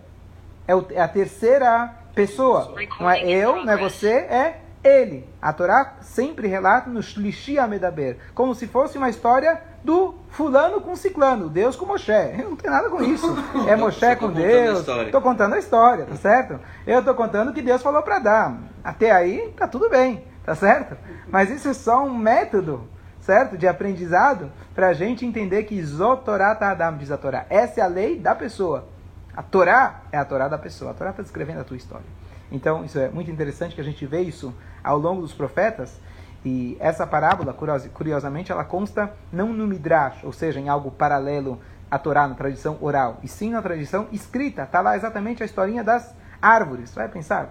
é 0.90 1.00
a 1.00 1.09
terceira 1.09 1.94
pessoa. 2.14 2.74
Não 2.98 3.11
é 3.11 3.24
eu, 3.24 3.64
não 3.64 3.72
é 3.72 3.76
você, 3.76 4.11
é 4.11 4.61
ele. 4.85 5.28
A 5.40 5.52
Torá 5.52 5.96
sempre 6.02 6.48
relata 6.48 6.90
no 6.90 7.02
Shlishi 7.02 7.59
Amedaber. 7.59 8.18
Como 8.35 8.54
se 8.54 8.66
fosse 8.66 8.98
uma 8.98 9.09
história 9.09 9.62
do 9.83 10.14
fulano 10.28 10.83
com 10.83 10.94
ciclano, 10.94 11.48
Deus 11.48 11.74
com 11.74 11.87
Moshe. 11.87 12.12
Não 12.44 12.56
tem 12.56 12.70
nada 12.70 12.90
com 12.90 13.02
isso. 13.02 13.26
É 13.66 13.74
Moshe 13.74 14.16
com 14.16 14.30
Deus. 14.30 14.87
Estou 14.87 15.22
contando 15.22 15.54
a 15.54 15.59
história, 15.59 16.04
tá 16.04 16.16
certo? 16.16 16.61
Eu 16.87 16.98
estou 16.98 17.14
contando 17.14 17.50
o 17.50 17.54
que 17.54 17.62
Deus 17.62 17.83
falou 17.83 18.02
para 18.02 18.18
dar. 18.18 18.59
Até 18.85 19.11
aí, 19.11 19.52
tá 19.56 19.66
tudo 19.66 19.88
bem, 19.88 20.24
tá 20.44 20.54
certo? 20.54 20.96
Mas 21.28 21.50
isso 21.50 21.68
é 21.68 21.74
só 21.74 22.04
um 22.04 22.14
método 22.14 22.87
certo? 23.20 23.56
De 23.56 23.66
aprendizado, 23.66 24.50
para 24.74 24.88
a 24.88 24.92
gente 24.92 25.24
entender 25.24 25.64
que 25.64 25.83
Zotorá 25.83 26.56
Adam, 26.61 26.96
diz 26.96 27.11
a 27.11 27.16
Torá. 27.16 27.46
Essa 27.48 27.80
é 27.80 27.85
a 27.85 27.87
lei 27.87 28.18
da 28.18 28.35
pessoa. 28.35 28.88
A 29.37 29.42
Torá 29.42 30.02
é 30.11 30.18
a 30.18 30.24
Torá 30.24 30.48
da 30.48 30.59
pessoa. 30.59 30.90
A 30.90 30.94
Torá 30.94 31.11
está 31.11 31.22
descrevendo 31.22 31.61
a 31.61 31.64
tua 31.64 31.76
história. 31.76 32.06
Então, 32.50 32.85
isso 32.85 32.98
é 32.98 33.09
muito 33.09 33.30
interessante 33.30 33.74
que 33.74 33.80
a 33.80 33.85
gente 33.85 34.04
vê 34.06 34.20
isso 34.22 34.54
ao 34.83 34.98
longo 34.98 35.22
dos 35.22 35.33
profetas. 35.33 36.00
E 36.44 36.76
essa 36.80 37.06
parábola, 37.06 37.54
curiosamente, 37.92 38.50
ela 38.50 38.64
consta 38.64 39.12
não 39.33 39.52
no 39.52 39.66
Midrash, 39.66 40.24
ou 40.24 40.33
seja, 40.33 40.59
em 40.59 40.68
algo 40.68 40.90
paralelo 40.90 41.61
à 41.90 41.98
Torá, 41.98 42.26
na 42.26 42.35
tradição 42.35 42.78
oral, 42.80 43.18
e 43.22 43.28
sim 43.28 43.50
na 43.50 43.61
tradição 43.61 44.09
escrita. 44.11 44.62
Está 44.62 44.80
lá 44.80 44.96
exatamente 44.96 45.42
a 45.42 45.46
historinha 45.46 45.85
das 45.85 46.14
árvores. 46.40 46.94
Vai 46.94 47.09
pensar, 47.09 47.48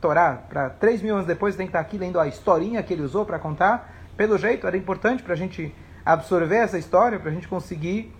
Torá, 0.00 0.40
para 0.48 0.68
três 0.68 1.00
mil 1.00 1.14
anos 1.14 1.26
depois, 1.26 1.56
tem 1.56 1.66
que 1.66 1.70
estar 1.70 1.78
tá 1.78 1.86
aqui 1.86 1.96
lendo 1.96 2.20
a 2.20 2.26
historinha 2.26 2.82
que 2.82 2.92
ele 2.92 3.02
usou 3.02 3.24
para 3.24 3.38
contar 3.38 3.97
pelo 4.18 4.36
jeito, 4.36 4.66
era 4.66 4.76
importante 4.76 5.22
para 5.22 5.32
a 5.32 5.36
gente 5.36 5.72
absorver 6.04 6.56
essa 6.56 6.76
história, 6.76 7.20
para 7.20 7.30
a 7.30 7.32
gente 7.32 7.46
conseguir 7.46 8.12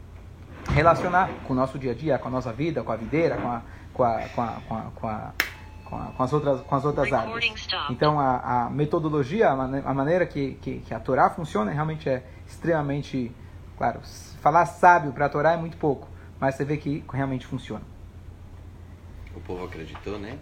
relacionar 0.71 1.29
com 1.45 1.53
o 1.53 1.57
nosso 1.57 1.77
dia 1.77 1.91
a 1.91 1.95
dia, 1.95 2.17
com 2.19 2.29
a 2.29 2.31
nossa 2.31 2.53
vida, 2.53 2.85
com 2.85 2.93
a 2.93 2.97
videira, 2.97 3.37
com 3.37 3.49
a, 3.49 3.63
com 3.93 4.05
a, 4.05 4.21
com 4.29 4.41
a, 4.41 4.47
com 4.47 4.75
a, 4.77 4.81
com 4.95 5.09
a, 5.09 5.33
com, 5.85 5.97
a, 5.97 6.25
as 6.25 6.33
outras, 6.33 6.61
com 6.61 6.75
as 6.77 6.85
outras 6.85 7.13
áreas. 7.13 7.67
Então, 7.91 8.21
a, 8.21 8.67
a 8.67 8.71
metodologia, 8.71 9.51
a, 9.51 9.57
mane 9.57 9.83
a 9.85 9.93
maneira 9.93 10.25
que, 10.25 10.55
que, 10.63 10.79
que, 10.79 10.95
a 10.95 11.01
Torá 11.01 11.31
funciona, 11.31 11.73
realmente 11.73 12.09
é 12.09 12.23
extremamente, 12.47 13.35
claro, 13.77 14.01
falar 14.41 14.67
sábio 14.67 15.13
para 15.13 15.27
a 15.27 15.29
Torá 15.29 15.55
é 15.55 15.57
muito 15.57 15.77
pouco, 15.79 16.07
mas 16.39 16.55
você 16.55 16.65
vê 16.65 16.77
que 16.77 17.03
realmente 17.13 17.45
funciona. 17.45 17.83
O 19.35 19.41
povo 19.41 19.65
acreditou, 19.65 20.17
né? 20.17 20.39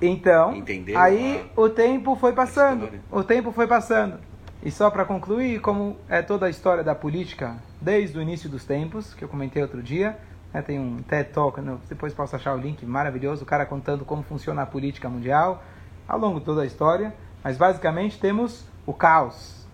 então, 0.00 0.62
aí 0.96 1.50
o 1.56 1.68
tempo 1.68 2.14
foi 2.14 2.32
passando, 2.32 2.88
o 3.10 3.24
tempo 3.24 3.50
foi 3.50 3.66
passando. 3.66 4.30
E 4.64 4.70
só 4.70 4.88
para 4.90 5.04
concluir, 5.04 5.60
como 5.60 5.96
é 6.08 6.22
toda 6.22 6.46
a 6.46 6.50
história 6.50 6.84
da 6.84 6.94
política 6.94 7.56
desde 7.80 8.16
o 8.16 8.22
início 8.22 8.48
dos 8.48 8.64
tempos, 8.64 9.12
que 9.12 9.24
eu 9.24 9.28
comentei 9.28 9.60
outro 9.60 9.82
dia, 9.82 10.16
né, 10.54 10.62
tem 10.62 10.78
um 10.78 11.02
TED 11.02 11.30
Talk, 11.30 11.60
né, 11.60 11.76
depois 11.88 12.14
posso 12.14 12.36
achar 12.36 12.54
o 12.54 12.58
link, 12.58 12.86
maravilhoso, 12.86 13.42
o 13.42 13.46
cara 13.46 13.66
contando 13.66 14.04
como 14.04 14.22
funciona 14.22 14.62
a 14.62 14.66
política 14.66 15.08
mundial 15.08 15.64
ao 16.06 16.16
longo 16.16 16.38
de 16.38 16.44
toda 16.44 16.62
a 16.62 16.66
história, 16.66 17.12
mas 17.42 17.56
basicamente 17.56 18.20
temos 18.20 18.64
o 18.86 18.94
caos. 18.94 19.66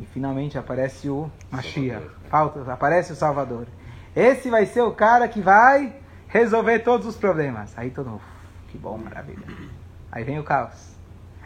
E 0.00 0.06
finalmente 0.06 0.56
aparece 0.56 1.10
o 1.10 1.30
Mashiach, 1.50 2.06
Falta, 2.30 2.72
aparece 2.72 3.12
o 3.12 3.16
Salvador. 3.16 3.66
Esse 4.16 4.48
vai 4.48 4.64
ser 4.64 4.82
o 4.82 4.92
cara 4.92 5.28
que 5.28 5.42
vai 5.42 5.96
resolver 6.28 6.78
todos 6.78 7.06
os 7.06 7.16
problemas. 7.16 7.76
Aí 7.76 7.90
todo 7.90 8.08
mundo, 8.08 8.22
que 8.68 8.78
bom, 8.78 8.96
maravilha. 8.96 9.46
Aí 10.10 10.24
vem 10.24 10.38
o 10.38 10.42
caos 10.42 10.93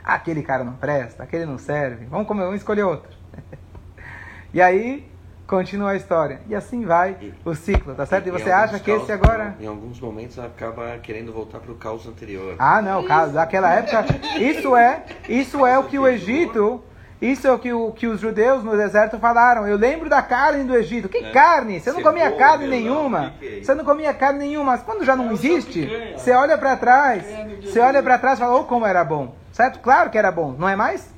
aquele 0.09 0.43
cara 0.43 0.65
não 0.65 0.73
presta, 0.73 1.23
aquele 1.23 1.45
não 1.45 1.59
serve, 1.59 2.07
vamos, 2.07 2.27
comer, 2.27 2.45
vamos 2.45 2.57
escolher 2.57 2.83
outro. 2.83 3.11
e 4.55 4.63
aí 4.63 5.07
continua 5.47 5.91
a 5.91 5.97
história. 5.97 6.41
E 6.49 6.55
assim 6.55 6.87
vai 6.87 7.35
o 7.45 7.55
ciclo, 7.55 7.95
tá 7.95 8.07
certo? 8.07 8.27
E 8.27 8.31
você 8.31 8.51
acha 8.51 8.81
que 8.81 8.91
esse 8.91 9.13
agora. 9.13 9.55
Em 9.61 9.67
alguns 9.67 10.01
momentos 10.01 10.39
acaba 10.39 10.97
querendo 11.03 11.31
voltar 11.31 11.59
para 11.59 11.71
o 11.71 11.75
caos 11.75 12.07
anterior. 12.07 12.57
Ah, 12.59 12.81
não, 12.81 13.03
o 13.03 13.05
caos 13.07 13.33
daquela 13.33 13.71
época. 13.75 14.07
Isso 14.41 14.75
é, 14.75 15.05
isso 15.29 15.67
é 15.67 15.79
o 15.79 15.85
que 15.85 15.99
o 15.99 16.09
Egito. 16.09 16.83
Isso 17.21 17.49
é 17.49 17.53
o 17.53 17.59
que, 17.59 17.73
o 17.73 17.91
que 17.91 18.07
os 18.07 18.21
judeus 18.21 18.63
no 18.63 18.77
deserto 18.77 19.19
falaram. 19.19 19.67
Eu 19.67 19.77
lembro 19.77 20.09
da 20.09 20.23
carne 20.23 20.63
do 20.63 20.77
Egito. 20.77 21.09
Que 21.09 21.19
é. 21.19 21.31
carne? 21.33 21.81
Você 21.81 21.91
não 21.91 22.01
comia 22.01 22.31
carne 22.31 22.69
nenhuma. 22.69 23.35
Você 23.61 23.75
não 23.75 23.85
comia 23.85 24.15
carne 24.15 24.39
nenhuma. 24.39 24.73
Mas 24.73 24.83
quando 24.85 25.05
já 25.05 25.17
não 25.17 25.33
existe, 25.33 25.91
você 26.17 26.31
olha 26.31 26.57
para 26.57 26.77
trás. 26.77 27.25
Você 27.61 27.81
olha 27.81 28.01
para 28.03 28.19
trás 28.19 28.39
e 28.39 28.41
fala, 28.41 28.61
oh, 28.61 28.65
como 28.65 28.87
era 28.87 29.03
bom. 29.03 29.35
Certo? 29.59 29.81
Claro 29.81 30.09
que 30.09 30.17
era 30.17 30.31
bom, 30.31 30.55
não 30.57 30.69
é 30.69 30.77
mais? 30.77 31.13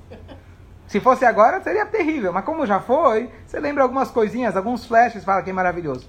Se 0.87 0.98
fosse 0.98 1.26
agora, 1.26 1.61
seria 1.61 1.85
terrível. 1.85 2.33
Mas 2.33 2.42
como 2.42 2.64
já 2.64 2.81
foi, 2.81 3.29
você 3.46 3.61
lembra 3.61 3.83
algumas 3.83 4.11
coisinhas, 4.11 4.57
alguns 4.57 4.87
flashes, 4.87 5.22
fala 5.22 5.42
que 5.42 5.50
é 5.50 5.53
maravilhoso. 5.53 6.09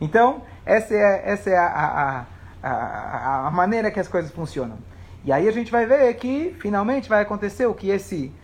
Então, 0.00 0.42
essa 0.66 0.92
é, 0.92 1.22
essa 1.24 1.48
é 1.48 1.56
a, 1.56 2.26
a, 2.60 2.68
a, 2.68 3.46
a 3.46 3.50
maneira 3.52 3.88
que 3.88 4.00
as 4.00 4.08
coisas 4.08 4.32
funcionam. 4.32 4.78
E 5.24 5.30
aí 5.30 5.46
a 5.46 5.52
gente 5.52 5.70
vai 5.70 5.86
ver 5.86 6.12
que 6.14 6.56
finalmente 6.58 7.08
vai 7.08 7.22
acontecer 7.22 7.66
o 7.66 7.74
que 7.74 7.88
esse 7.88 8.34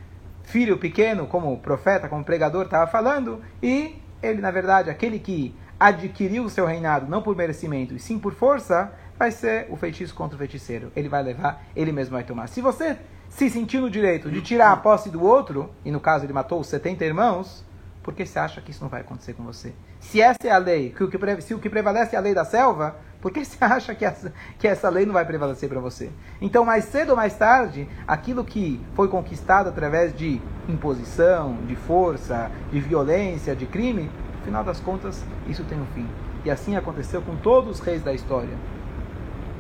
filho 0.44 0.78
pequeno, 0.78 1.26
como 1.26 1.58
profeta, 1.58 2.08
como 2.08 2.22
pregador 2.22 2.66
estava 2.66 2.88
falando, 2.88 3.42
e 3.60 4.00
ele, 4.22 4.40
na 4.40 4.52
verdade, 4.52 4.88
aquele 4.88 5.18
que 5.18 5.52
adquiriu 5.80 6.44
o 6.44 6.48
seu 6.48 6.64
reinado 6.64 7.10
não 7.10 7.22
por 7.22 7.34
merecimento 7.34 7.92
e 7.92 7.98
sim 7.98 8.20
por 8.20 8.34
força, 8.34 8.92
vai 9.18 9.32
ser 9.32 9.66
o 9.68 9.76
feitiço 9.76 10.14
contra 10.14 10.36
o 10.36 10.38
feiticeiro. 10.38 10.92
Ele 10.94 11.08
vai 11.08 11.24
levar, 11.24 11.64
ele 11.74 11.90
mesmo 11.90 12.14
vai 12.14 12.22
tomar. 12.22 12.46
Se 12.46 12.60
você 12.60 12.96
se 13.28 13.50
sentiu 13.50 13.80
no 13.82 13.90
direito 13.90 14.30
de 14.30 14.40
tirar 14.40 14.72
a 14.72 14.76
posse 14.76 15.10
do 15.10 15.22
outro, 15.22 15.70
e 15.84 15.90
no 15.90 16.00
caso 16.00 16.24
ele 16.24 16.32
matou 16.32 16.60
os 16.60 16.66
70 16.66 17.04
irmãos, 17.04 17.64
por 18.02 18.14
que 18.14 18.24
você 18.24 18.38
acha 18.38 18.60
que 18.60 18.70
isso 18.70 18.82
não 18.82 18.88
vai 18.88 19.00
acontecer 19.00 19.34
com 19.34 19.42
você? 19.42 19.72
Se 19.98 20.20
essa 20.20 20.38
é 20.44 20.50
a 20.50 20.58
lei, 20.58 20.90
que 20.90 21.02
o 21.02 21.08
que, 21.08 21.40
se 21.40 21.54
o 21.54 21.58
que 21.58 21.68
prevalece 21.68 22.14
é 22.14 22.18
a 22.18 22.22
lei 22.22 22.32
da 22.32 22.44
selva, 22.44 22.96
por 23.20 23.32
que 23.32 23.44
você 23.44 23.56
acha 23.64 23.94
que 23.94 24.04
essa, 24.04 24.32
que 24.58 24.68
essa 24.68 24.88
lei 24.88 25.04
não 25.04 25.12
vai 25.12 25.24
prevalecer 25.24 25.68
para 25.68 25.80
você? 25.80 26.10
Então, 26.40 26.64
mais 26.64 26.84
cedo 26.84 27.10
ou 27.10 27.16
mais 27.16 27.34
tarde, 27.34 27.88
aquilo 28.06 28.44
que 28.44 28.80
foi 28.94 29.08
conquistado 29.08 29.68
através 29.68 30.16
de 30.16 30.40
imposição, 30.68 31.56
de 31.66 31.74
força, 31.74 32.50
de 32.70 32.78
violência, 32.78 33.56
de 33.56 33.66
crime, 33.66 34.10
no 34.38 34.44
final 34.44 34.62
das 34.62 34.78
contas, 34.78 35.24
isso 35.48 35.64
tem 35.64 35.80
um 35.80 35.86
fim. 35.86 36.06
E 36.44 36.50
assim 36.50 36.76
aconteceu 36.76 37.20
com 37.20 37.34
todos 37.34 37.80
os 37.80 37.80
reis 37.80 38.04
da 38.04 38.14
história. 38.14 38.56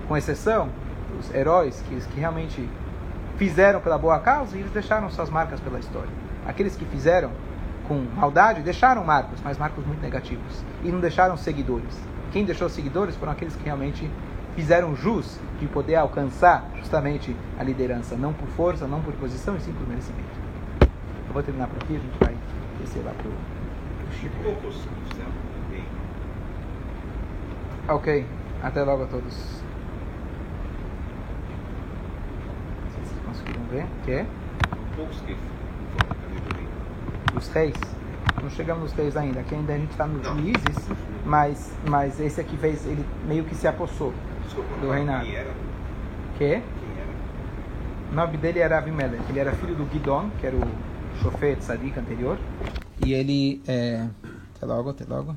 Com 0.06 0.16
exceção 0.16 0.68
dos 1.10 1.34
heróis 1.34 1.82
que, 1.88 2.00
que 2.00 2.20
realmente 2.20 2.68
fizeram 3.36 3.80
pela 3.80 3.98
boa 3.98 4.18
causa 4.18 4.56
e 4.56 4.60
eles 4.60 4.72
deixaram 4.72 5.10
suas 5.10 5.30
marcas 5.30 5.60
pela 5.60 5.78
história. 5.78 6.10
Aqueles 6.46 6.76
que 6.76 6.84
fizeram 6.86 7.30
com 7.86 8.04
maldade 8.16 8.62
deixaram 8.62 9.04
marcos, 9.04 9.40
mas 9.44 9.58
marcos 9.58 9.84
muito 9.86 10.00
negativos. 10.00 10.64
E 10.82 10.88
não 10.88 11.00
deixaram 11.00 11.36
seguidores. 11.36 11.98
Quem 12.32 12.44
deixou 12.44 12.68
seguidores 12.68 13.16
foram 13.16 13.32
aqueles 13.32 13.54
que 13.54 13.64
realmente 13.64 14.10
fizeram 14.54 14.96
jus 14.96 15.38
de 15.60 15.66
poder 15.66 15.96
alcançar 15.96 16.64
justamente 16.76 17.36
a 17.58 17.62
liderança, 17.62 18.16
não 18.16 18.32
por 18.32 18.48
força, 18.48 18.86
não 18.86 19.00
por 19.00 19.12
posição, 19.14 19.56
e 19.56 19.60
sim 19.60 19.72
por 19.72 19.86
merecimento. 19.86 20.24
Eu 21.28 21.32
vou 21.32 21.42
terminar 21.42 21.68
por 21.68 21.82
aqui, 21.82 21.96
a 21.96 21.98
gente 21.98 22.18
vai 22.18 22.34
descer 22.80 23.04
lá 23.04 23.12
para 23.12 23.28
o 23.28 24.12
Chico. 24.12 24.34
Ok, 27.88 28.26
até 28.62 28.82
logo 28.82 29.04
a 29.04 29.06
todos. 29.06 29.65
Vamos 33.52 33.70
ver. 33.70 33.86
Que 34.04 34.10
é? 34.12 34.26
Poucos 34.96 35.20
que 35.20 35.36
Os 37.36 37.48
reis. 37.48 37.76
Não 38.42 38.50
chegamos 38.50 38.84
nos 38.84 38.92
reis 38.92 39.16
ainda. 39.16 39.40
Aqui 39.40 39.54
ainda 39.54 39.72
a 39.72 39.78
gente 39.78 39.90
está 39.90 40.06
nos 40.06 40.26
juízes, 40.26 40.88
mas, 41.24 41.72
mas 41.88 42.20
esse 42.20 42.40
aqui 42.40 42.56
fez, 42.56 42.86
ele 42.86 43.04
meio 43.26 43.44
que 43.44 43.54
se 43.54 43.66
apossou 43.66 44.12
Desculpa, 44.44 44.76
do 44.80 44.90
reinado. 44.90 45.24
Quem 45.24 45.34
era? 45.34 45.50
Que? 46.38 46.48
Quem 46.48 46.50
era? 46.54 46.62
O 48.12 48.14
nome 48.14 48.36
dele 48.36 48.58
era 48.60 48.78
Abimelech. 48.78 49.24
Ele 49.28 49.38
era 49.38 49.52
filho 49.52 49.74
do 49.74 49.90
Gidon, 49.90 50.30
que 50.40 50.46
era 50.46 50.56
o 50.56 50.62
chofer 51.22 51.56
de 51.56 51.64
Sadik 51.64 51.98
anterior. 51.98 52.38
E 53.04 53.12
ele. 53.12 53.62
É... 53.66 54.06
Até 54.56 54.66
logo, 54.66 54.90
até 54.90 55.04
logo. 55.06 55.36